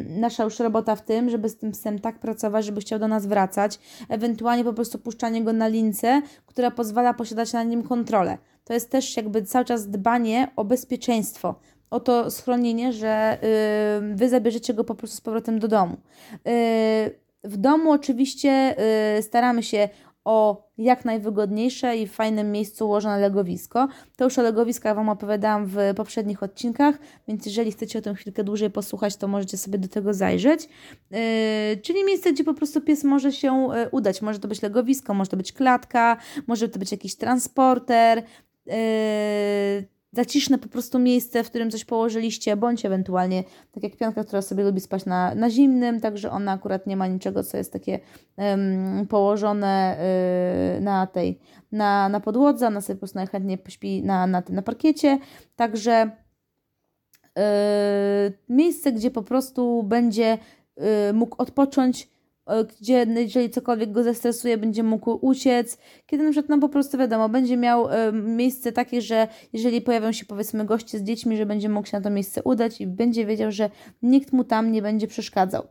nasza 0.09 0.43
już 0.43 0.59
robota 0.59 0.95
w 0.95 1.01
tym, 1.01 1.29
żeby 1.29 1.49
z 1.49 1.57
tym 1.57 1.71
psem 1.71 1.99
tak 1.99 2.19
pracować, 2.19 2.65
żeby 2.65 2.81
chciał 2.81 2.99
do 2.99 3.07
nas 3.07 3.25
wracać. 3.25 3.79
Ewentualnie 4.09 4.63
po 4.63 4.73
prostu 4.73 4.99
puszczanie 4.99 5.43
go 5.43 5.53
na 5.53 5.67
lince, 5.67 6.21
która 6.45 6.71
pozwala 6.71 7.13
posiadać 7.13 7.53
na 7.53 7.63
nim 7.63 7.83
kontrolę. 7.83 8.37
To 8.63 8.73
jest 8.73 8.89
też 8.89 9.17
jakby 9.17 9.43
cały 9.43 9.65
czas 9.65 9.89
dbanie 9.89 10.47
o 10.55 10.65
bezpieczeństwo, 10.65 11.55
o 11.89 11.99
to 11.99 12.31
schronienie, 12.31 12.93
że 12.93 13.37
yy, 14.01 14.15
wy 14.15 14.29
zabierzecie 14.29 14.73
go 14.73 14.83
po 14.83 14.95
prostu 14.95 15.17
z 15.17 15.21
powrotem 15.21 15.59
do 15.59 15.67
domu. 15.67 15.97
Yy, 16.45 16.51
w 17.43 17.57
domu 17.57 17.91
oczywiście 17.91 18.75
yy, 19.15 19.21
staramy 19.21 19.63
się 19.63 19.89
o 20.25 20.69
jak 20.77 21.05
najwygodniejsze 21.05 21.97
i 21.97 22.07
w 22.07 22.11
fajnym 22.11 22.51
miejscu 22.51 22.85
ułożone 22.85 23.19
legowisko. 23.19 23.87
To 24.17 24.23
już 24.23 24.39
o 24.39 24.41
legowiskach 24.41 24.95
Wam 24.95 25.09
opowiadałam 25.09 25.65
w 25.65 25.77
poprzednich 25.95 26.43
odcinkach, 26.43 26.99
więc 27.27 27.45
jeżeli 27.45 27.71
chcecie 27.71 27.99
o 27.99 28.01
tym 28.01 28.15
chwilkę 28.15 28.43
dłużej 28.43 28.69
posłuchać, 28.69 29.15
to 29.15 29.27
możecie 29.27 29.57
sobie 29.57 29.77
do 29.77 29.87
tego 29.87 30.13
zajrzeć. 30.13 30.69
Yy, 31.11 31.17
czyli 31.83 32.05
miejsce, 32.05 32.33
gdzie 32.33 32.43
po 32.43 32.53
prostu 32.53 32.81
pies 32.81 33.03
może 33.03 33.31
się 33.31 33.69
yy, 33.73 33.89
udać. 33.91 34.21
Może 34.21 34.39
to 34.39 34.47
być 34.47 34.61
legowisko, 34.61 35.13
może 35.13 35.29
to 35.29 35.37
być 35.37 35.53
klatka, 35.53 36.17
może 36.47 36.69
to 36.69 36.79
być 36.79 36.91
jakiś 36.91 37.15
transporter. 37.15 38.23
Yy, 38.65 39.94
zaciszne 40.11 40.57
po 40.57 40.69
prostu 40.69 40.99
miejsce, 40.99 41.43
w 41.43 41.49
którym 41.49 41.71
coś 41.71 41.85
położyliście, 41.85 42.57
bądź 42.57 42.85
ewentualnie, 42.85 43.43
tak 43.71 43.83
jak 43.83 43.95
pianka, 43.95 44.23
która 44.23 44.41
sobie 44.41 44.63
lubi 44.63 44.81
spać 44.81 45.05
na, 45.05 45.35
na 45.35 45.49
zimnym, 45.49 46.01
także 46.01 46.31
ona 46.31 46.51
akurat 46.51 46.87
nie 46.87 46.97
ma 46.97 47.07
niczego, 47.07 47.43
co 47.43 47.57
jest 47.57 47.73
takie 47.73 47.99
um, 48.37 49.07
położone 49.07 49.97
y, 50.77 50.81
na 50.81 51.07
tej, 51.07 51.39
na, 51.71 52.09
na 52.09 52.19
podłodze, 52.19 52.67
ona 52.67 52.81
sobie 52.81 52.95
po 52.95 52.99
prostu 52.99 53.17
najchętniej 53.17 53.57
pośpi 53.57 54.03
na, 54.03 54.27
na, 54.27 54.43
na 54.49 54.61
parkiecie, 54.61 55.19
także 55.55 56.11
y, 57.39 57.41
miejsce, 58.49 58.91
gdzie 58.91 59.11
po 59.11 59.23
prostu 59.23 59.83
będzie 59.83 60.37
y, 61.09 61.13
mógł 61.13 61.35
odpocząć, 61.41 62.14
gdzie 62.79 63.05
jeżeli 63.15 63.49
cokolwiek 63.49 63.91
go 63.91 64.03
zestresuje, 64.03 64.57
będzie 64.57 64.83
mógł 64.83 65.19
uciec. 65.21 65.77
Kiedy 66.05 66.23
na 66.23 66.31
przykład, 66.31 66.49
no 66.49 66.59
po 66.59 66.69
prostu 66.69 66.97
wiadomo, 66.97 67.29
będzie 67.29 67.57
miał 67.57 67.89
y, 67.89 68.11
miejsce 68.13 68.71
takie, 68.71 69.01
że 69.01 69.27
jeżeli 69.53 69.81
pojawią 69.81 70.11
się 70.11 70.25
powiedzmy 70.25 70.65
goście 70.65 70.99
z 70.99 71.03
dziećmi, 71.03 71.37
że 71.37 71.45
będzie 71.45 71.69
mógł 71.69 71.87
się 71.87 71.97
na 71.97 72.03
to 72.03 72.09
miejsce 72.09 72.43
udać 72.43 72.81
i 72.81 72.87
będzie 72.87 73.25
wiedział, 73.25 73.51
że 73.51 73.69
nikt 74.01 74.33
mu 74.33 74.43
tam 74.43 74.71
nie 74.71 74.81
będzie 74.81 75.07
przeszkadzał. 75.07 75.63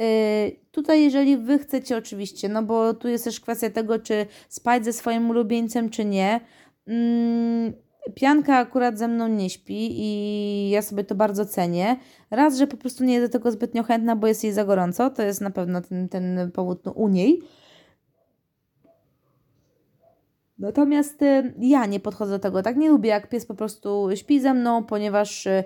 Y, 0.00 0.56
tutaj 0.70 1.02
jeżeli 1.02 1.36
Wy 1.36 1.58
chcecie 1.58 1.96
oczywiście, 1.96 2.48
no 2.48 2.62
bo 2.62 2.94
tu 2.94 3.08
jest 3.08 3.24
też 3.24 3.40
kwestia 3.40 3.70
tego, 3.70 3.98
czy 3.98 4.26
spać 4.48 4.84
ze 4.84 4.92
swoim 4.92 5.30
ulubieńcem, 5.30 5.90
czy 5.90 6.04
nie. 6.04 6.40
Mm, 6.86 7.72
Pianka 8.14 8.56
akurat 8.56 8.98
ze 8.98 9.08
mną 9.08 9.28
nie 9.28 9.50
śpi 9.50 9.90
i 10.00 10.70
ja 10.70 10.82
sobie 10.82 11.04
to 11.04 11.14
bardzo 11.14 11.46
cenię. 11.46 11.96
Raz, 12.30 12.56
że 12.56 12.66
po 12.66 12.76
prostu 12.76 13.04
nie 13.04 13.14
jest 13.14 13.26
do 13.26 13.38
tego 13.38 13.50
zbytnio 13.50 13.82
chętna, 13.82 14.16
bo 14.16 14.26
jest 14.26 14.44
jej 14.44 14.52
za 14.52 14.64
gorąco, 14.64 15.10
to 15.10 15.22
jest 15.22 15.40
na 15.40 15.50
pewno 15.50 15.80
ten, 15.80 16.08
ten 16.08 16.50
powód 16.52 16.84
no, 16.84 16.92
u 16.92 17.08
niej. 17.08 17.42
Natomiast 20.58 21.22
y, 21.22 21.54
ja 21.58 21.86
nie 21.86 22.00
podchodzę 22.00 22.32
do 22.32 22.38
tego 22.38 22.62
tak. 22.62 22.76
Nie 22.76 22.88
lubię, 22.88 23.10
jak 23.10 23.28
pies 23.28 23.46
po 23.46 23.54
prostu 23.54 24.08
śpi 24.14 24.40
ze 24.40 24.54
mną, 24.54 24.84
ponieważ 24.84 25.46
y, 25.46 25.64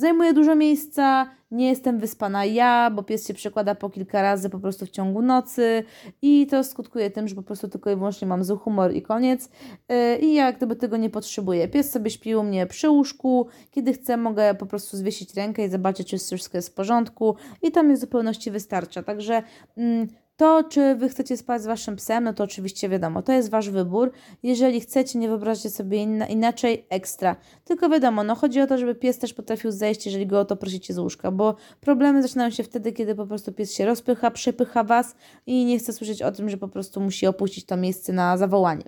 Zajmuje 0.00 0.32
dużo 0.32 0.54
miejsca, 0.54 1.30
nie 1.50 1.68
jestem 1.68 1.98
wyspana 1.98 2.44
ja, 2.44 2.90
bo 2.90 3.02
pies 3.02 3.26
się 3.26 3.34
przekłada 3.34 3.74
po 3.74 3.90
kilka 3.90 4.22
razy 4.22 4.50
po 4.50 4.58
prostu 4.58 4.86
w 4.86 4.90
ciągu 4.90 5.22
nocy 5.22 5.84
i 6.22 6.46
to 6.46 6.64
skutkuje 6.64 7.10
tym, 7.10 7.28
że 7.28 7.34
po 7.34 7.42
prostu 7.42 7.68
tylko 7.68 7.90
i 7.90 7.96
wyłącznie 7.96 8.28
mam 8.28 8.44
zły 8.44 8.56
humor 8.56 8.94
i 8.94 9.02
koniec. 9.02 9.48
Yy, 9.88 10.18
I 10.18 10.34
ja 10.34 10.52
gdyby 10.52 10.76
tego 10.76 10.96
nie 10.96 11.10
potrzebuję. 11.10 11.68
Pies 11.68 11.90
sobie 11.90 12.10
śpi 12.10 12.34
u 12.34 12.42
mnie 12.42 12.66
przy 12.66 12.90
łóżku, 12.90 13.46
kiedy 13.70 13.92
chcę 13.92 14.16
mogę 14.16 14.54
po 14.54 14.66
prostu 14.66 14.96
zwiesić 14.96 15.34
rękę 15.34 15.64
i 15.64 15.68
zobaczyć, 15.68 16.08
czy 16.08 16.18
wszystko 16.18 16.58
jest 16.58 16.68
w 16.68 16.74
porządku 16.74 17.36
i 17.62 17.72
to 17.72 17.82
mi 17.82 17.94
w 17.94 17.98
zupełności 17.98 18.50
wystarcza. 18.50 19.02
Także 19.02 19.42
mm, 19.76 20.08
to, 20.40 20.64
czy 20.64 20.94
wy 20.94 21.08
chcecie 21.08 21.36
spać 21.36 21.62
z 21.62 21.66
waszym 21.66 21.96
psem, 21.96 22.24
no 22.24 22.34
to 22.34 22.44
oczywiście 22.44 22.88
wiadomo, 22.88 23.22
to 23.22 23.32
jest 23.32 23.50
wasz 23.50 23.70
wybór. 23.70 24.12
Jeżeli 24.42 24.80
chcecie, 24.80 25.18
nie 25.18 25.28
wyobraźcie 25.28 25.70
sobie 25.70 25.98
inna, 25.98 26.26
inaczej, 26.26 26.86
ekstra. 26.88 27.36
Tylko 27.64 27.88
wiadomo, 27.88 28.24
no 28.24 28.34
chodzi 28.34 28.60
o 28.60 28.66
to, 28.66 28.78
żeby 28.78 28.94
pies 28.94 29.18
też 29.18 29.34
potrafił 29.34 29.70
zejść, 29.70 30.06
jeżeli 30.06 30.26
go 30.26 30.40
o 30.40 30.44
to 30.44 30.56
prosicie 30.56 30.94
z 30.94 30.98
łóżka, 30.98 31.30
bo 31.30 31.54
problemy 31.80 32.22
zaczynają 32.22 32.50
się 32.50 32.62
wtedy, 32.62 32.92
kiedy 32.92 33.14
po 33.14 33.26
prostu 33.26 33.52
pies 33.52 33.74
się 33.74 33.84
rozpycha, 33.84 34.30
przepycha 34.30 34.84
was 34.84 35.14
i 35.46 35.64
nie 35.64 35.78
chce 35.78 35.92
słyszeć 35.92 36.22
o 36.22 36.32
tym, 36.32 36.48
że 36.48 36.56
po 36.56 36.68
prostu 36.68 37.00
musi 37.00 37.26
opuścić 37.26 37.64
to 37.64 37.76
miejsce 37.76 38.12
na 38.12 38.36
zawołanie. 38.36 38.84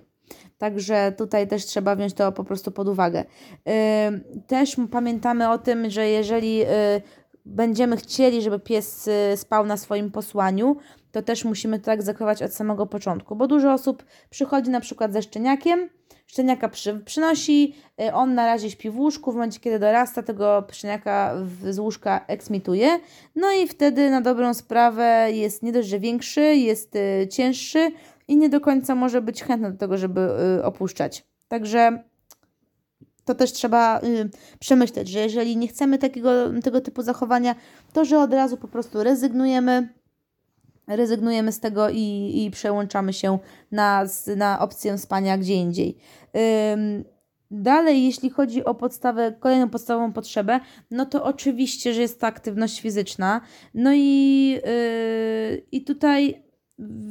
Także 0.57 1.13
tutaj 1.17 1.47
też 1.47 1.65
trzeba 1.65 1.95
wziąć 1.95 2.13
to 2.13 2.31
po 2.31 2.43
prostu 2.43 2.71
pod 2.71 2.87
uwagę. 2.87 3.25
Też 4.47 4.75
pamiętamy 4.91 5.49
o 5.49 5.57
tym, 5.57 5.89
że 5.89 6.09
jeżeli 6.09 6.57
yy, 6.57 6.65
będziemy 7.45 7.97
chcieli, 7.97 8.41
żeby 8.41 8.59
pies 8.59 9.05
yy, 9.05 9.37
spał 9.37 9.65
na 9.65 9.77
swoim 9.77 10.11
posłaniu, 10.11 10.75
to 11.11 11.21
też 11.21 11.45
musimy 11.45 11.79
to 11.79 11.85
tak 11.85 12.03
zachować 12.03 12.43
od 12.43 12.53
samego 12.53 12.85
początku, 12.85 13.35
bo 13.35 13.47
dużo 13.47 13.73
osób 13.73 14.05
przychodzi 14.29 14.69
na 14.69 14.79
przykład 14.79 15.13
ze 15.13 15.21
szczeniakiem, 15.21 15.89
szczeniaka 16.27 16.69
przy, 16.69 16.99
przynosi, 16.99 17.75
y, 18.01 18.13
on 18.13 18.33
na 18.35 18.45
razie 18.45 18.71
śpi 18.71 18.89
w 18.89 18.99
łóżku, 18.99 19.31
w 19.31 19.35
momencie 19.35 19.59
kiedy 19.59 19.79
dorasta, 19.79 20.23
tego 20.23 20.63
szczeniaka 20.71 21.35
z 21.69 21.79
łóżka 21.79 22.25
eksmituje, 22.27 22.99
no 23.35 23.51
i 23.51 23.67
wtedy 23.67 24.09
na 24.09 24.21
dobrą 24.21 24.53
sprawę 24.53 25.27
jest 25.31 25.63
nie 25.63 25.71
dość, 25.71 25.87
że 25.87 25.99
większy, 25.99 26.41
jest 26.41 26.95
y, 26.95 27.27
cięższy 27.27 27.91
i 28.27 28.37
nie 28.37 28.49
do 28.49 28.61
końca 28.61 28.95
może 28.95 29.21
być 29.21 29.43
chętny 29.43 29.71
do 29.71 29.77
tego, 29.77 29.97
żeby 29.97 30.29
y, 30.59 30.63
opuszczać. 30.63 31.25
Także 31.47 32.03
to 33.25 33.35
też 33.35 33.51
trzeba 33.51 34.01
y, 34.01 34.29
przemyśleć, 34.59 35.09
że 35.09 35.19
jeżeli 35.19 35.57
nie 35.57 35.67
chcemy 35.67 35.97
takiego, 35.97 36.31
tego 36.63 36.81
typu 36.81 37.01
zachowania, 37.01 37.55
to 37.93 38.05
że 38.05 38.19
od 38.19 38.33
razu 38.33 38.57
po 38.57 38.67
prostu 38.67 39.03
rezygnujemy, 39.03 39.89
rezygnujemy 40.87 41.51
z 41.51 41.59
tego 41.59 41.89
i, 41.89 42.31
i 42.35 42.51
przełączamy 42.51 43.13
się 43.13 43.39
na, 43.71 44.05
na 44.37 44.59
opcję 44.59 44.97
spania 44.97 45.37
gdzie 45.37 45.53
indziej. 45.53 45.97
Dalej, 47.55 48.05
jeśli 48.05 48.29
chodzi 48.29 48.65
o 48.65 48.75
podstawę, 48.75 49.33
kolejną 49.39 49.69
podstawową 49.69 50.13
potrzebę, 50.13 50.59
no 50.91 51.05
to 51.05 51.23
oczywiście, 51.23 51.93
że 51.93 52.01
jest 52.01 52.19
to 52.19 52.27
aktywność 52.27 52.81
fizyczna. 52.81 53.41
No 53.73 53.91
i, 53.93 54.49
yy, 54.65 55.65
i 55.71 55.83
tutaj 55.83 56.42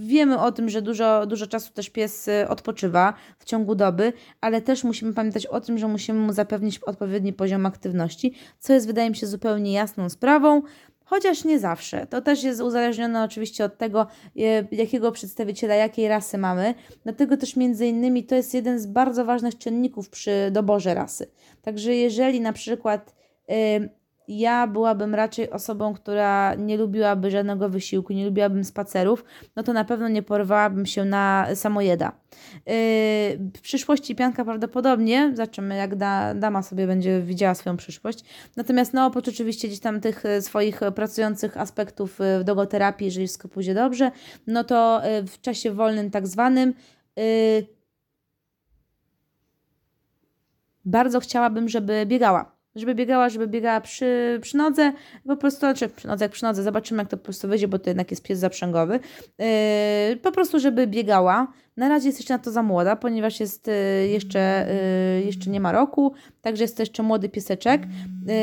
Wiemy 0.07 0.41
o 0.41 0.53
tym, 0.53 0.69
że 0.69 0.83
dużo, 0.83 1.27
dużo 1.27 1.47
czasu 1.47 1.73
też 1.73 1.91
pies 1.91 2.29
y, 2.29 2.49
odpoczywa 2.49 3.15
w 3.39 3.45
ciągu 3.45 3.75
doby, 3.75 4.13
ale 4.41 4.63
też 4.63 4.85
musimy 4.85 5.13
pamiętać 5.13 5.47
o 5.47 5.61
tym, 5.61 5.79
że 5.79 5.89
musimy 5.89 6.21
mu 6.21 6.33
zapewnić 6.33 6.79
odpowiedni 6.79 7.33
poziom 7.33 7.67
aktywności, 7.67 8.35
co 8.59 8.73
jest, 8.73 8.87
wydaje 8.87 9.11
mi 9.11 9.17
się, 9.17 9.27
zupełnie 9.27 9.73
jasną 9.73 10.09
sprawą, 10.09 10.63
chociaż 11.05 11.45
nie 11.45 11.59
zawsze. 11.59 12.07
To 12.07 12.21
też 12.21 12.43
jest 12.43 12.61
uzależnione 12.61 13.25
oczywiście 13.25 13.65
od 13.65 13.79
tego, 13.79 14.07
y, 14.37 14.41
jakiego 14.73 15.13
przedstawiciela, 15.13 15.75
jakiej 15.75 16.09
rasy 16.09 16.39
mamy. 16.39 16.75
Dlatego 17.05 17.37
też 17.37 17.57
między 17.57 17.87
innymi 17.87 18.25
to 18.25 18.35
jest 18.35 18.55
jeden 18.55 18.79
z 18.79 18.87
bardzo 18.87 19.25
ważnych 19.25 19.59
czynników 19.59 20.09
przy 20.09 20.51
doborze 20.53 20.95
rasy. 20.95 21.31
Także 21.63 21.95
jeżeli 21.95 22.41
na 22.41 22.53
przykład 22.53 23.15
y, 23.51 24.02
ja 24.29 24.67
byłabym 24.67 25.15
raczej 25.15 25.51
osobą, 25.51 25.95
która 25.95 26.55
nie 26.55 26.77
lubiłaby 26.77 27.31
żadnego 27.31 27.69
wysiłku, 27.69 28.13
nie 28.13 28.25
lubiłabym 28.25 28.65
spacerów, 28.65 29.25
no 29.57 29.63
to 29.63 29.73
na 29.73 29.85
pewno 29.85 30.09
nie 30.09 30.23
porwałabym 30.23 30.87
się 30.87 31.05
na 31.05 31.47
samojeda. 31.55 32.13
Yy, 32.67 32.73
w 33.57 33.61
przyszłości 33.63 34.15
pianka 34.15 34.45
prawdopodobnie, 34.45 35.33
zobaczymy 35.35 35.77
jak 35.77 35.97
da, 35.97 36.35
dama 36.35 36.63
sobie 36.63 36.87
będzie 36.87 37.23
widziała 37.23 37.55
swoją 37.55 37.77
przyszłość. 37.77 38.25
Natomiast 38.57 38.95
no 38.95 39.07
oprócz 39.07 39.29
oczywiście 39.29 39.69
gdzieś 39.69 39.81
tam 39.81 40.01
tych 40.01 40.27
e, 40.27 40.43
swoich 40.43 40.81
pracujących 40.95 41.57
aspektów 41.57 42.21
e, 42.21 42.41
w 42.41 42.45
dogoterapii, 42.45 43.05
jeżeli 43.05 43.27
wszystko 43.27 43.49
pójdzie 43.49 43.75
dobrze, 43.75 44.11
no 44.47 44.65
to 44.65 45.05
e, 45.05 45.23
w 45.23 45.41
czasie 45.41 45.71
wolnym 45.71 46.11
tak 46.11 46.27
zwanym 46.27 46.75
yy, 47.17 47.23
bardzo 50.85 51.21
chciałabym, 51.21 51.69
żeby 51.69 52.07
biegała 52.07 52.52
żeby 52.75 52.95
biegała, 52.95 53.29
żeby 53.29 53.47
biegała 53.47 53.81
przy, 53.81 54.39
przy 54.43 54.57
nodze, 54.57 54.93
po 55.27 55.37
prostu, 55.37 55.61
znaczy 55.61 55.89
przy 55.89 56.07
nodze, 56.07 56.25
jak 56.25 56.33
przy 56.33 56.45
nodze, 56.45 56.63
zobaczymy 56.63 57.03
jak 57.03 57.11
to 57.11 57.17
po 57.17 57.25
prostu 57.25 57.49
wyjdzie, 57.49 57.69
bo 57.69 57.79
to 57.79 57.91
jednak 57.91 58.11
jest 58.11 58.23
pies 58.23 58.39
zaprzęgowy, 58.39 59.01
yy, 59.39 60.17
po 60.17 60.33
prostu, 60.33 60.61
żeby 60.61 60.87
biegała. 60.87 61.53
Na 61.77 61.89
razie 61.89 62.09
jest 62.09 62.19
jeszcze 62.19 62.35
na 62.35 62.39
to 62.39 62.51
za 62.51 62.63
młoda, 62.63 62.97
ponieważ 62.97 63.41
jest 63.41 63.67
yy, 63.67 64.09
jeszcze, 64.09 64.67
yy, 65.19 65.27
jeszcze 65.27 65.51
nie 65.51 65.61
ma 65.61 65.73
roku, 65.73 66.15
także 66.41 66.65
jest 66.65 66.77
to 66.77 66.83
jeszcze 66.83 67.03
młody 67.03 67.29
pieseczek. 67.29 67.83
Yy, 67.83 68.35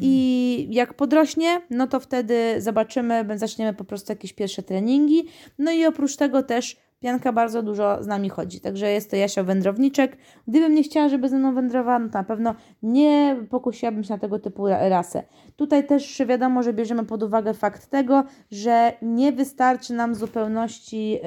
i 0.00 0.66
jak 0.70 0.94
podrośnie, 0.94 1.60
no 1.70 1.86
to 1.86 2.00
wtedy 2.00 2.54
zobaczymy, 2.58 3.26
zaczniemy 3.34 3.74
po 3.74 3.84
prostu 3.84 4.12
jakieś 4.12 4.32
pierwsze 4.32 4.62
treningi, 4.62 5.28
no 5.58 5.72
i 5.72 5.86
oprócz 5.86 6.16
tego 6.16 6.42
też 6.42 6.76
Pianka 7.00 7.32
bardzo 7.32 7.62
dużo 7.62 8.02
z 8.02 8.06
nami 8.06 8.28
chodzi, 8.28 8.60
także 8.60 8.90
jest 8.90 9.10
to 9.10 9.16
Jasia 9.16 9.42
Wędrowniczek. 9.42 10.16
Gdybym 10.48 10.74
nie 10.74 10.82
chciała, 10.82 11.08
żeby 11.08 11.28
ze 11.28 11.38
mną 11.38 11.54
wędrowała, 11.54 11.98
no 11.98 12.08
to 12.08 12.18
na 12.18 12.24
pewno 12.24 12.54
nie 12.82 13.36
pokusiłabym 13.50 14.04
się 14.04 14.14
na 14.14 14.18
tego 14.18 14.38
typu 14.38 14.66
rasę. 14.66 15.22
Tutaj 15.56 15.86
też 15.86 16.22
wiadomo, 16.26 16.62
że 16.62 16.72
bierzemy 16.72 17.04
pod 17.04 17.22
uwagę 17.22 17.54
fakt 17.54 17.86
tego, 17.86 18.24
że 18.50 18.92
nie 19.02 19.32
wystarczy 19.32 19.94
nam 19.94 20.14
zupełności 20.14 21.10
yy, 21.10 21.20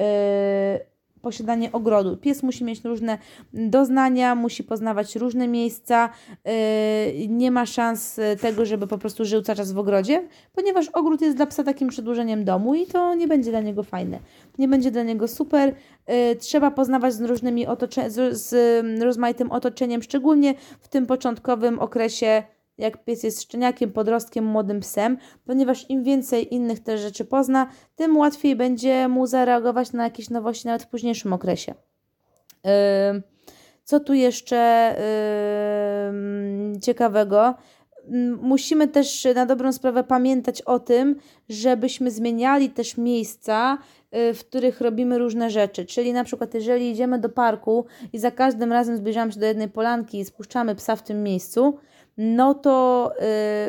posiadanie 1.22 1.72
ogrodu. 1.72 2.16
Pies 2.16 2.42
musi 2.42 2.64
mieć 2.64 2.84
różne 2.84 3.18
doznania, 3.52 4.34
musi 4.34 4.64
poznawać 4.64 5.16
różne 5.16 5.48
miejsca, 5.48 6.08
yy, 6.44 7.28
nie 7.28 7.50
ma 7.50 7.66
szans 7.66 8.20
tego, 8.40 8.66
żeby 8.66 8.86
po 8.86 8.98
prostu 8.98 9.24
żył 9.24 9.42
cały 9.42 9.56
czas 9.56 9.72
w 9.72 9.78
ogrodzie, 9.78 10.28
ponieważ 10.52 10.88
ogród 10.88 11.20
jest 11.20 11.36
dla 11.36 11.46
psa 11.46 11.64
takim 11.64 11.88
przedłużeniem 11.88 12.44
domu 12.44 12.74
i 12.74 12.86
to 12.86 13.14
nie 13.14 13.28
będzie 13.28 13.50
dla 13.50 13.60
niego 13.60 13.82
fajne. 13.82 14.18
Nie 14.58 14.68
będzie 14.68 14.90
dla 14.90 15.02
niego 15.02 15.28
super. 15.28 15.74
Yy, 16.08 16.36
trzeba 16.36 16.70
poznawać 16.70 17.14
z 17.14 17.20
różnymi 17.20 17.66
otocze- 17.66 18.10
z, 18.10 18.38
z 18.38 19.02
rozmaitym 19.02 19.52
otoczeniem, 19.52 20.02
szczególnie 20.02 20.54
w 20.80 20.88
tym 20.88 21.06
początkowym 21.06 21.78
okresie 21.78 22.42
jak 22.80 23.04
pies 23.04 23.22
jest 23.22 23.42
szczeniakiem, 23.42 23.92
podrostkiem, 23.92 24.44
młodym 24.44 24.80
psem, 24.80 25.18
ponieważ 25.44 25.90
im 25.90 26.02
więcej 26.04 26.54
innych 26.54 26.80
też 26.80 27.00
rzeczy 27.00 27.24
pozna, 27.24 27.66
tym 27.96 28.16
łatwiej 28.16 28.56
będzie 28.56 29.08
mu 29.08 29.26
zareagować 29.26 29.92
na 29.92 30.04
jakieś 30.04 30.30
nowości 30.30 30.66
nawet 30.66 30.82
w 30.82 30.86
późniejszym 30.86 31.32
okresie. 31.32 31.74
Co 33.84 34.00
tu 34.00 34.14
jeszcze 34.14 34.94
ciekawego? 36.82 37.54
Musimy 38.42 38.88
też 38.88 39.28
na 39.34 39.46
dobrą 39.46 39.72
sprawę 39.72 40.04
pamiętać 40.04 40.62
o 40.62 40.78
tym, 40.78 41.16
żebyśmy 41.48 42.10
zmieniali 42.10 42.70
też 42.70 42.96
miejsca, 42.96 43.78
y, 44.30 44.34
w 44.34 44.44
których 44.44 44.80
robimy 44.80 45.18
różne 45.18 45.50
rzeczy. 45.50 45.84
Czyli 45.84 46.12
na 46.12 46.24
przykład, 46.24 46.54
jeżeli 46.54 46.90
idziemy 46.90 47.18
do 47.18 47.28
parku 47.28 47.84
i 48.12 48.18
za 48.18 48.30
każdym 48.30 48.72
razem 48.72 48.96
zbliżamy 48.96 49.32
się 49.32 49.40
do 49.40 49.46
jednej 49.46 49.68
polanki 49.68 50.18
i 50.18 50.24
spuszczamy 50.24 50.74
psa 50.74 50.96
w 50.96 51.02
tym 51.02 51.22
miejscu, 51.22 51.78
no 52.22 52.54
to 52.54 53.12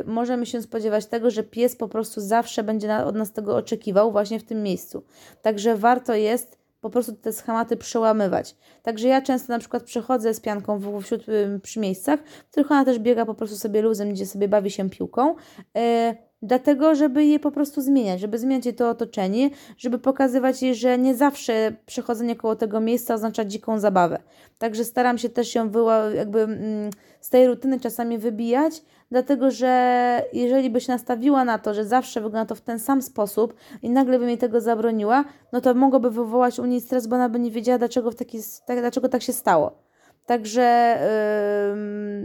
y, 0.02 0.04
możemy 0.06 0.46
się 0.46 0.62
spodziewać 0.62 1.06
tego, 1.06 1.32
że 1.32 1.44
pies 1.44 1.76
po 1.76 1.88
prostu 1.88 2.22
zawsze 2.22 2.64
będzie 2.64 2.88
na, 2.88 3.06
od 3.06 3.16
nas 3.16 3.32
tego 3.32 3.56
oczekiwał 3.56 4.12
właśnie 4.12 4.40
w 4.40 4.44
tym 4.44 4.64
miejscu. 4.64 5.04
Także 5.42 5.78
warto 5.78 6.16
jest 6.16 6.58
po 6.82 6.90
prostu 6.90 7.14
te 7.14 7.34
schematy 7.34 7.78
przełamywać. 7.78 8.56
Także 8.84 9.08
ja 9.08 9.22
często 9.22 9.54
na 9.54 9.60
przykład 9.60 9.84
przechodzę 9.84 10.34
z 10.34 10.40
pianką 10.40 10.80
w, 10.80 11.02
wśród 11.02 11.30
y, 11.30 11.60
przy 11.64 11.80
miejscach, 11.80 12.20
w 12.48 12.52
których 12.52 12.72
ona 12.72 12.86
też 12.86 13.00
biega 13.00 13.26
po 13.26 13.34
prostu 13.34 13.56
sobie 13.56 13.82
luzem, 13.82 14.14
gdzie 14.14 14.26
sobie 14.26 14.48
bawi 14.48 14.72
się 14.72 14.90
piłką. 14.90 15.36
Y, 15.78 16.31
dlatego, 16.42 16.96
żeby 16.96 17.26
je 17.26 17.40
po 17.40 17.52
prostu 17.52 17.82
zmieniać, 17.82 18.20
żeby 18.20 18.38
zmieniać 18.38 18.66
je 18.66 18.74
to 18.74 18.90
otoczenie, 18.90 19.50
żeby 19.78 20.00
pokazywać 20.00 20.62
jej, 20.64 20.76
że 20.76 20.98
nie 20.98 21.16
zawsze 21.16 21.74
przechodzenie 21.86 22.36
koło 22.36 22.56
tego 22.56 22.80
miejsca 22.80 23.14
oznacza 23.14 23.46
dziką 23.46 23.80
zabawę. 23.80 24.20
Także 24.58 24.84
staram 24.84 25.18
się 25.18 25.30
też 25.30 25.56
ją 25.56 25.70
wyła- 25.70 26.16
jakby 26.16 26.42
mm, 26.42 26.90
z 27.22 27.30
tej 27.30 27.48
rutyny 27.48 27.80
czasami 27.80 28.18
wybijać, 28.18 28.82
dlatego 29.12 29.52
że 29.52 30.26
jeżeli 30.34 30.70
by 30.70 30.82
się 30.82 30.92
nastawiła 30.92 31.46
na 31.46 31.60
to, 31.60 31.74
że 31.74 31.86
zawsze 31.86 32.22
wygląda 32.22 32.46
to 32.46 32.56
w 32.56 32.62
ten 32.62 32.80
sam 32.80 33.02
sposób 33.02 33.54
i 33.82 33.90
nagle 33.90 34.20
by 34.20 34.26
mi 34.26 34.38
tego 34.38 34.62
zabroniła, 34.62 35.24
no 35.52 35.62
to 35.62 35.74
mogłoby 35.74 36.12
wywołać 36.12 36.60
u 36.60 36.66
niej 36.66 36.82
stres, 36.82 37.08
bo 37.08 37.16
ona 37.16 37.30
by 37.30 37.40
nie 37.40 37.52
wiedziała, 37.52 37.78
dlaczego, 37.78 38.12
w 38.12 38.16
taki, 38.16 38.38
tak, 38.66 38.80
dlaczego 38.80 39.10
tak 39.10 39.22
się 39.22 39.34
stało. 39.34 39.91
Także 40.32 40.98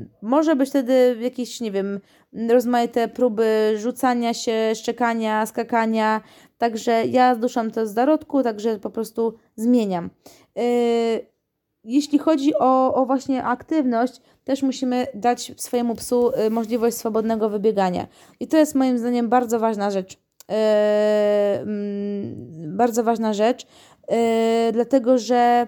yy, 0.01 0.07
może 0.23 0.57
być 0.57 0.69
wtedy 0.69 1.17
jakieś, 1.21 1.61
nie 1.61 1.71
wiem, 1.71 2.01
rozmaite 2.49 3.09
próby 3.09 3.75
rzucania 3.77 4.35
się, 4.35 4.73
szczekania, 4.75 5.47
skakania. 5.47 6.21
Także 6.59 7.07
ja 7.07 7.35
zduszam 7.35 7.71
to 7.71 7.87
z 7.87 7.95
zarodku, 7.95 8.43
także 8.43 8.79
po 8.79 8.91
prostu 8.91 9.35
zmieniam. 9.57 10.11
Yy, 10.57 10.63
jeśli 11.85 12.19
chodzi 12.19 12.55
o, 12.55 12.95
o 12.95 13.07
właśnie 13.07 13.45
aktywność, 13.45 14.21
też 14.45 14.63
musimy 14.63 15.07
dać 15.15 15.53
swojemu 15.57 15.95
psu 15.95 16.31
y, 16.47 16.51
możliwość 16.51 16.97
swobodnego 16.97 17.49
wybiegania. 17.51 18.07
I 18.41 18.49
to 18.49 18.57
jest 18.57 18.75
moim 18.75 18.99
zdaniem 18.99 19.29
bardzo 19.29 19.59
ważna 19.59 19.91
rzecz. 19.91 20.17
Yy, 20.49 20.57
bardzo 22.69 23.05
ważna 23.05 23.33
rzecz, 23.33 23.67
yy, 24.11 24.17
dlatego 24.73 25.19
że 25.19 25.67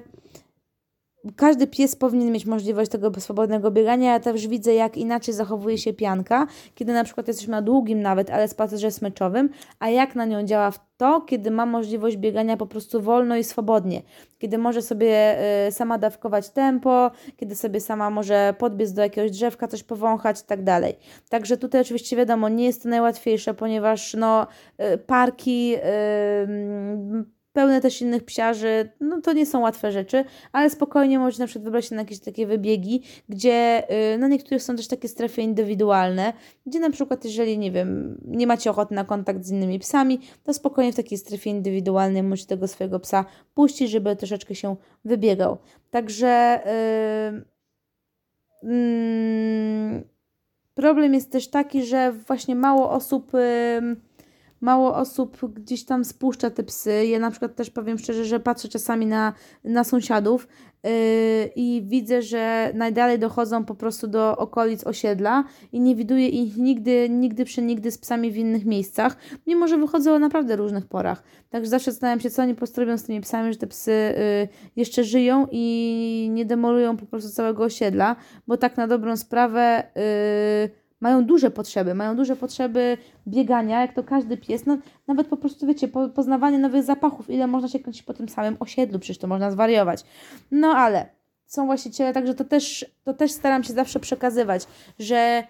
każdy 1.36 1.66
pies 1.66 1.96
powinien 1.96 2.32
mieć 2.32 2.46
możliwość 2.46 2.90
tego 2.90 3.20
swobodnego 3.20 3.70
biegania. 3.70 4.12
Ja 4.12 4.20
też 4.20 4.48
widzę, 4.48 4.74
jak 4.74 4.96
inaczej 4.96 5.34
zachowuje 5.34 5.78
się 5.78 5.92
pianka, 5.92 6.46
kiedy 6.74 6.92
na 6.92 7.04
przykład 7.04 7.28
jesteśmy 7.28 7.50
na 7.50 7.62
długim 7.62 8.00
nawet, 8.00 8.30
ale 8.30 8.48
spacerze 8.48 8.90
smyczowym, 8.90 9.50
a 9.78 9.88
jak 9.88 10.14
na 10.14 10.24
nią 10.24 10.42
działa 10.42 10.72
to, 10.96 11.20
kiedy 11.20 11.50
ma 11.50 11.66
możliwość 11.66 12.16
biegania 12.16 12.56
po 12.56 12.66
prostu 12.66 13.02
wolno 13.02 13.36
i 13.36 13.44
swobodnie. 13.44 14.02
Kiedy 14.38 14.58
może 14.58 14.82
sobie 14.82 15.38
y, 15.68 15.72
sama 15.72 15.98
dawkować 15.98 16.50
tempo, 16.50 17.10
kiedy 17.36 17.54
sobie 17.54 17.80
sama 17.80 18.10
może 18.10 18.54
podbiec 18.58 18.92
do 18.92 19.02
jakiegoś 19.02 19.30
drzewka, 19.30 19.68
coś 19.68 19.82
powąchać 19.82 20.40
i 20.40 20.44
tak 20.44 20.64
dalej. 20.64 20.98
Także 21.28 21.56
tutaj 21.56 21.80
oczywiście 21.80 22.16
wiadomo, 22.16 22.48
nie 22.48 22.64
jest 22.64 22.82
to 22.82 22.88
najłatwiejsze, 22.88 23.54
ponieważ 23.54 24.14
no, 24.14 24.46
y, 24.94 24.98
parki 24.98 25.74
y, 25.76 27.37
pełne 27.52 27.80
też 27.80 28.02
innych 28.02 28.24
psiarzy, 28.24 28.88
no 29.00 29.20
to 29.20 29.32
nie 29.32 29.46
są 29.46 29.60
łatwe 29.60 29.92
rzeczy, 29.92 30.24
ale 30.52 30.70
spokojnie 30.70 31.18
możecie 31.18 31.42
na 31.42 31.46
przykład 31.46 31.64
wybrać 31.64 31.84
się 31.84 31.94
na 31.94 32.02
jakieś 32.02 32.20
takie 32.20 32.46
wybiegi, 32.46 33.02
gdzie 33.28 33.82
yy, 34.12 34.18
na 34.18 34.28
niektórych 34.28 34.62
są 34.62 34.76
też 34.76 34.88
takie 34.88 35.08
strefy 35.08 35.42
indywidualne, 35.42 36.32
gdzie 36.66 36.80
na 36.80 36.90
przykład 36.90 37.24
jeżeli, 37.24 37.58
nie 37.58 37.72
wiem, 37.72 38.20
nie 38.24 38.46
macie 38.46 38.70
ochoty 38.70 38.94
na 38.94 39.04
kontakt 39.04 39.44
z 39.44 39.50
innymi 39.50 39.78
psami, 39.78 40.20
to 40.44 40.54
spokojnie 40.54 40.92
w 40.92 40.96
takiej 40.96 41.18
strefie 41.18 41.50
indywidualnej 41.50 42.22
możecie 42.22 42.48
tego 42.48 42.68
swojego 42.68 43.00
psa 43.00 43.24
puścić, 43.54 43.90
żeby 43.90 44.16
troszeczkę 44.16 44.54
się 44.54 44.76
wybiegał. 45.04 45.58
Także 45.90 46.60
yy, 48.62 48.72
yy, 48.72 50.04
problem 50.74 51.14
jest 51.14 51.32
też 51.32 51.50
taki, 51.50 51.84
że 51.84 52.12
właśnie 52.12 52.54
mało 52.54 52.90
osób 52.90 53.32
mało 54.60 54.94
osób 54.96 55.54
gdzieś 55.54 55.84
tam 55.84 56.04
spuszcza 56.04 56.50
te 56.50 56.62
psy. 56.62 57.06
Ja 57.06 57.18
na 57.18 57.30
przykład 57.30 57.54
też 57.54 57.70
powiem 57.70 57.98
szczerze, 57.98 58.24
że 58.24 58.40
patrzę 58.40 58.68
czasami 58.68 59.06
na, 59.06 59.32
na 59.64 59.84
sąsiadów 59.84 60.48
yy, 60.84 60.90
i 61.56 61.82
widzę, 61.86 62.22
że 62.22 62.72
najdalej 62.74 63.18
dochodzą 63.18 63.64
po 63.64 63.74
prostu 63.74 64.08
do 64.08 64.36
okolic 64.36 64.86
osiedla 64.86 65.44
i 65.72 65.80
nie 65.80 65.96
widuję 65.96 66.28
ich 66.28 66.56
nigdy, 66.56 67.08
nigdy 67.10 67.44
przenigdy 67.44 67.90
z 67.90 67.98
psami 67.98 68.30
w 68.30 68.36
innych 68.36 68.64
miejscach, 68.64 69.16
mimo 69.46 69.68
że 69.68 69.78
wychodzą 69.78 70.14
o 70.14 70.18
naprawdę 70.18 70.56
różnych 70.56 70.86
porach. 70.86 71.22
Także 71.50 71.70
zawsze 71.70 71.90
zastanawiam 71.90 72.20
się, 72.20 72.30
co 72.30 72.42
oni 72.42 72.54
postrobią 72.54 72.98
z 72.98 73.04
tymi 73.04 73.20
psami, 73.20 73.52
że 73.52 73.58
te 73.58 73.66
psy 73.66 73.90
yy, 73.90 74.48
jeszcze 74.76 75.04
żyją 75.04 75.46
i 75.50 76.28
nie 76.32 76.44
demolują 76.44 76.96
po 76.96 77.06
prostu 77.06 77.30
całego 77.30 77.64
osiedla, 77.64 78.16
bo 78.46 78.56
tak 78.56 78.76
na 78.76 78.86
dobrą 78.86 79.16
sprawę 79.16 79.90
yy, 80.64 80.87
mają 81.00 81.24
duże 81.24 81.50
potrzeby, 81.50 81.94
mają 81.94 82.16
duże 82.16 82.36
potrzeby 82.36 82.98
biegania, 83.28 83.80
jak 83.80 83.92
to 83.92 84.04
każdy 84.04 84.36
pies, 84.36 84.66
no, 84.66 84.78
nawet 85.06 85.26
po 85.26 85.36
prostu, 85.36 85.66
wiecie, 85.66 85.88
po, 85.88 86.08
poznawanie 86.08 86.58
nowych 86.58 86.82
zapachów, 86.82 87.30
ile 87.30 87.46
można 87.46 87.68
się 87.68 87.78
kręcić 87.80 88.02
po 88.02 88.14
tym 88.14 88.28
samym 88.28 88.56
osiedlu, 88.60 88.98
przecież 88.98 89.18
to 89.18 89.26
można 89.26 89.50
zwariować. 89.50 90.04
No 90.50 90.68
ale 90.68 91.06
są 91.46 91.66
właściciele, 91.66 92.12
także 92.12 92.34
to 92.34 92.44
też, 92.44 92.86
to 93.04 93.14
też 93.14 93.32
staram 93.32 93.64
się 93.64 93.72
zawsze 93.72 94.00
przekazywać, 94.00 94.66
że 94.98 95.44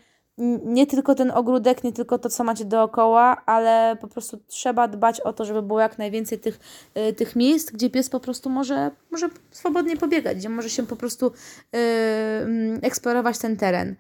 nie 0.64 0.86
tylko 0.86 1.14
ten 1.14 1.30
ogródek, 1.30 1.84
nie 1.84 1.92
tylko 1.92 2.18
to, 2.18 2.28
co 2.28 2.44
macie 2.44 2.64
dookoła, 2.64 3.42
ale 3.46 3.96
po 4.00 4.08
prostu 4.08 4.38
trzeba 4.46 4.88
dbać 4.88 5.20
o 5.20 5.32
to, 5.32 5.44
żeby 5.44 5.62
było 5.62 5.80
jak 5.80 5.98
najwięcej 5.98 6.38
tych, 6.38 6.60
y, 7.08 7.12
tych 7.12 7.36
miejsc, 7.36 7.70
gdzie 7.70 7.90
pies 7.90 8.10
po 8.10 8.20
prostu 8.20 8.50
może, 8.50 8.90
może 9.10 9.28
swobodnie 9.50 9.96
pobiegać, 9.96 10.38
gdzie 10.38 10.48
może 10.48 10.70
się 10.70 10.86
po 10.86 10.96
prostu 10.96 11.26
y, 11.26 11.78
mm, 11.78 12.78
eksplorować 12.82 13.38
ten 13.38 13.56
teren. 13.56 13.96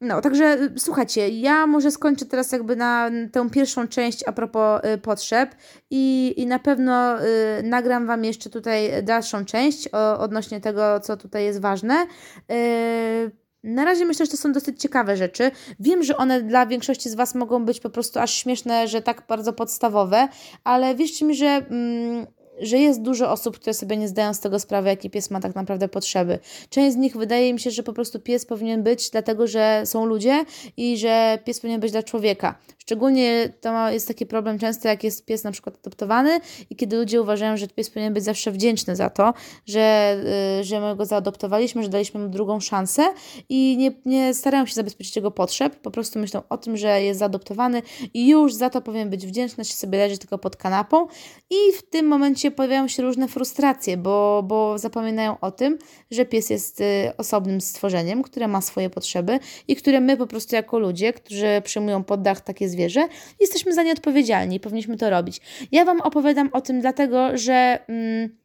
No, 0.00 0.20
także 0.20 0.58
y, 0.62 0.78
słuchajcie, 0.78 1.28
ja 1.28 1.66
może 1.66 1.90
skończę 1.90 2.26
teraz 2.26 2.52
jakby 2.52 2.76
na 2.76 3.10
tę 3.32 3.50
pierwszą 3.50 3.88
część 3.88 4.28
a 4.28 4.32
propos 4.32 4.80
y, 4.84 4.98
potrzeb 4.98 5.54
i, 5.90 6.34
i 6.36 6.46
na 6.46 6.58
pewno 6.58 7.16
nagram 7.62 8.06
Wam 8.06 8.24
jeszcze 8.24 8.50
tutaj 8.50 9.02
dalszą 9.02 9.44
część 9.44 9.88
o, 9.92 10.18
odnośnie 10.18 10.60
tego, 10.60 11.00
co 11.00 11.16
tutaj 11.16 11.44
jest 11.44 11.60
ważne. 11.60 12.06
Y, 12.50 13.41
na 13.64 13.84
razie 13.84 14.04
myślę, 14.04 14.26
że 14.26 14.30
to 14.30 14.36
są 14.36 14.52
dosyć 14.52 14.80
ciekawe 14.80 15.16
rzeczy. 15.16 15.50
Wiem, 15.80 16.02
że 16.02 16.16
one 16.16 16.42
dla 16.42 16.66
większości 16.66 17.10
z 17.10 17.14
Was 17.14 17.34
mogą 17.34 17.64
być 17.64 17.80
po 17.80 17.90
prostu 17.90 18.20
aż 18.20 18.34
śmieszne, 18.34 18.88
że 18.88 19.02
tak 19.02 19.24
bardzo 19.28 19.52
podstawowe, 19.52 20.28
ale 20.64 20.94
wierzcie 20.94 21.24
mi, 21.24 21.34
że. 21.34 21.46
Mm, 21.46 22.26
że 22.60 22.78
jest 22.78 23.02
dużo 23.02 23.30
osób, 23.30 23.58
które 23.58 23.74
sobie 23.74 23.96
nie 23.96 24.08
zdają 24.08 24.34
z 24.34 24.40
tego 24.40 24.58
sprawy, 24.58 24.88
jaki 24.88 25.10
pies 25.10 25.30
ma 25.30 25.40
tak 25.40 25.54
naprawdę 25.54 25.88
potrzeby. 25.88 26.38
Część 26.68 26.92
z 26.92 26.96
nich 26.96 27.16
wydaje 27.16 27.52
mi 27.52 27.60
się, 27.60 27.70
że 27.70 27.82
po 27.82 27.92
prostu 27.92 28.20
pies 28.20 28.46
powinien 28.46 28.82
być 28.82 29.10
dlatego, 29.10 29.46
że 29.46 29.82
są 29.84 30.04
ludzie 30.04 30.44
i 30.76 30.98
że 30.98 31.38
pies 31.44 31.60
powinien 31.60 31.80
być 31.80 31.92
dla 31.92 32.02
człowieka. 32.02 32.58
Szczególnie 32.82 33.52
to 33.60 33.90
jest 33.90 34.08
taki 34.08 34.26
problem 34.26 34.58
często, 34.58 34.88
jak 34.88 35.04
jest 35.04 35.24
pies 35.24 35.44
na 35.44 35.52
przykład 35.52 35.76
adoptowany 35.76 36.40
i 36.70 36.76
kiedy 36.76 36.96
ludzie 36.96 37.22
uważają, 37.22 37.56
że 37.56 37.68
pies 37.68 37.90
powinien 37.90 38.14
być 38.14 38.24
zawsze 38.24 38.52
wdzięczny 38.52 38.96
za 38.96 39.10
to, 39.10 39.34
że, 39.66 40.16
y, 40.60 40.64
że 40.64 40.80
my 40.80 40.96
go 40.96 41.04
zaadoptowaliśmy, 41.04 41.82
że 41.82 41.88
daliśmy 41.88 42.20
mu 42.20 42.28
drugą 42.28 42.60
szansę 42.60 43.02
i 43.48 43.76
nie, 43.76 43.92
nie 44.04 44.34
starają 44.34 44.66
się 44.66 44.74
zabezpieczyć 44.74 45.16
jego 45.16 45.30
potrzeb, 45.30 45.76
po 45.76 45.90
prostu 45.90 46.18
myślą 46.18 46.42
o 46.48 46.58
tym, 46.58 46.76
że 46.76 47.02
jest 47.02 47.18
zaadoptowany 47.18 47.82
i 48.14 48.28
już 48.28 48.54
za 48.54 48.70
to 48.70 48.80
powinien 48.80 49.10
być 49.10 49.26
wdzięczny, 49.26 49.64
się 49.64 49.74
sobie 49.74 49.98
leży 49.98 50.18
tylko 50.18 50.38
pod 50.38 50.56
kanapą. 50.56 51.06
I 51.50 51.72
w 51.78 51.82
tym 51.82 52.06
momencie 52.06 52.50
pojawiają 52.50 52.88
się 52.88 53.02
różne 53.02 53.28
frustracje, 53.28 53.96
bo, 53.96 54.42
bo 54.46 54.78
zapominają 54.78 55.36
o 55.40 55.50
tym, 55.50 55.78
że 56.10 56.24
pies 56.24 56.50
jest 56.50 56.80
y, 56.80 56.84
osobnym 57.16 57.60
stworzeniem, 57.60 58.22
które 58.22 58.48
ma 58.48 58.60
swoje 58.60 58.90
potrzeby 58.90 59.38
i 59.68 59.76
które 59.76 60.00
my 60.00 60.16
po 60.16 60.26
prostu 60.26 60.56
jako 60.56 60.78
ludzie, 60.78 61.12
którzy 61.12 61.62
przyjmują 61.64 62.04
pod 62.04 62.22
dach 62.22 62.40
takie 62.40 62.71
zwierzę, 62.72 63.08
jesteśmy 63.40 63.74
za 63.74 63.82
nie 63.82 63.92
odpowiedzialni 63.92 64.56
i 64.56 64.60
powinniśmy 64.60 64.96
to 64.96 65.10
robić. 65.10 65.40
Ja 65.72 65.84
Wam 65.84 66.00
opowiadam 66.00 66.50
o 66.52 66.60
tym 66.60 66.80
dlatego, 66.80 67.38
że 67.38 67.78
mm, 67.88 68.42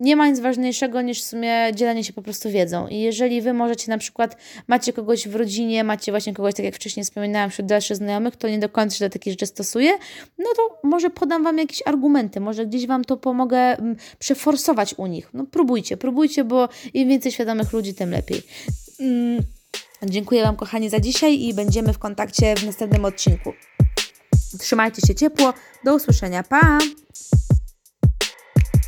nie 0.00 0.16
ma 0.16 0.28
nic 0.28 0.40
ważniejszego 0.40 1.02
niż 1.02 1.22
w 1.22 1.24
sumie 1.24 1.70
dzielenie 1.74 2.04
się 2.04 2.12
po 2.12 2.22
prostu 2.22 2.50
wiedzą. 2.50 2.88
I 2.88 2.98
jeżeli 3.00 3.42
Wy 3.42 3.52
możecie 3.52 3.90
na 3.90 3.98
przykład, 3.98 4.36
macie 4.66 4.92
kogoś 4.92 5.28
w 5.28 5.34
rodzinie, 5.34 5.84
macie 5.84 6.12
właśnie 6.12 6.34
kogoś, 6.34 6.54
tak 6.54 6.64
jak 6.64 6.74
wcześniej 6.74 7.04
wspominałam, 7.04 7.50
wśród 7.50 7.66
dalszych 7.68 7.96
znajomych, 7.96 8.34
kto 8.34 8.48
nie 8.48 8.58
do 8.58 8.68
końca 8.68 8.96
się 8.96 9.04
do 9.04 9.12
takich 9.12 9.32
rzeczy 9.32 9.46
stosuje, 9.46 9.92
no 10.38 10.46
to 10.56 10.88
może 10.88 11.10
podam 11.10 11.44
Wam 11.44 11.58
jakieś 11.58 11.82
argumenty, 11.86 12.40
może 12.40 12.66
gdzieś 12.66 12.86
Wam 12.86 13.04
to 13.04 13.16
pomogę 13.16 13.58
mm, 13.58 13.96
przeforsować 14.18 14.94
u 14.98 15.06
nich. 15.06 15.30
No 15.34 15.46
próbujcie, 15.50 15.96
próbujcie, 15.96 16.44
bo 16.44 16.68
im 16.94 17.08
więcej 17.08 17.32
świadomych 17.32 17.72
ludzi, 17.72 17.94
tym 17.94 18.10
lepiej. 18.10 18.42
Mm. 19.00 19.42
Dziękuję 20.10 20.42
Wam, 20.42 20.56
kochani, 20.56 20.90
za 20.90 21.00
dzisiaj 21.00 21.40
i 21.40 21.54
będziemy 21.54 21.92
w 21.92 21.98
kontakcie 21.98 22.54
w 22.56 22.66
następnym 22.66 23.04
odcinku. 23.04 23.52
Trzymajcie 24.58 25.06
się 25.06 25.14
ciepło. 25.14 25.52
Do 25.84 25.94
usłyszenia. 25.94 26.42
Pa! 26.42 26.78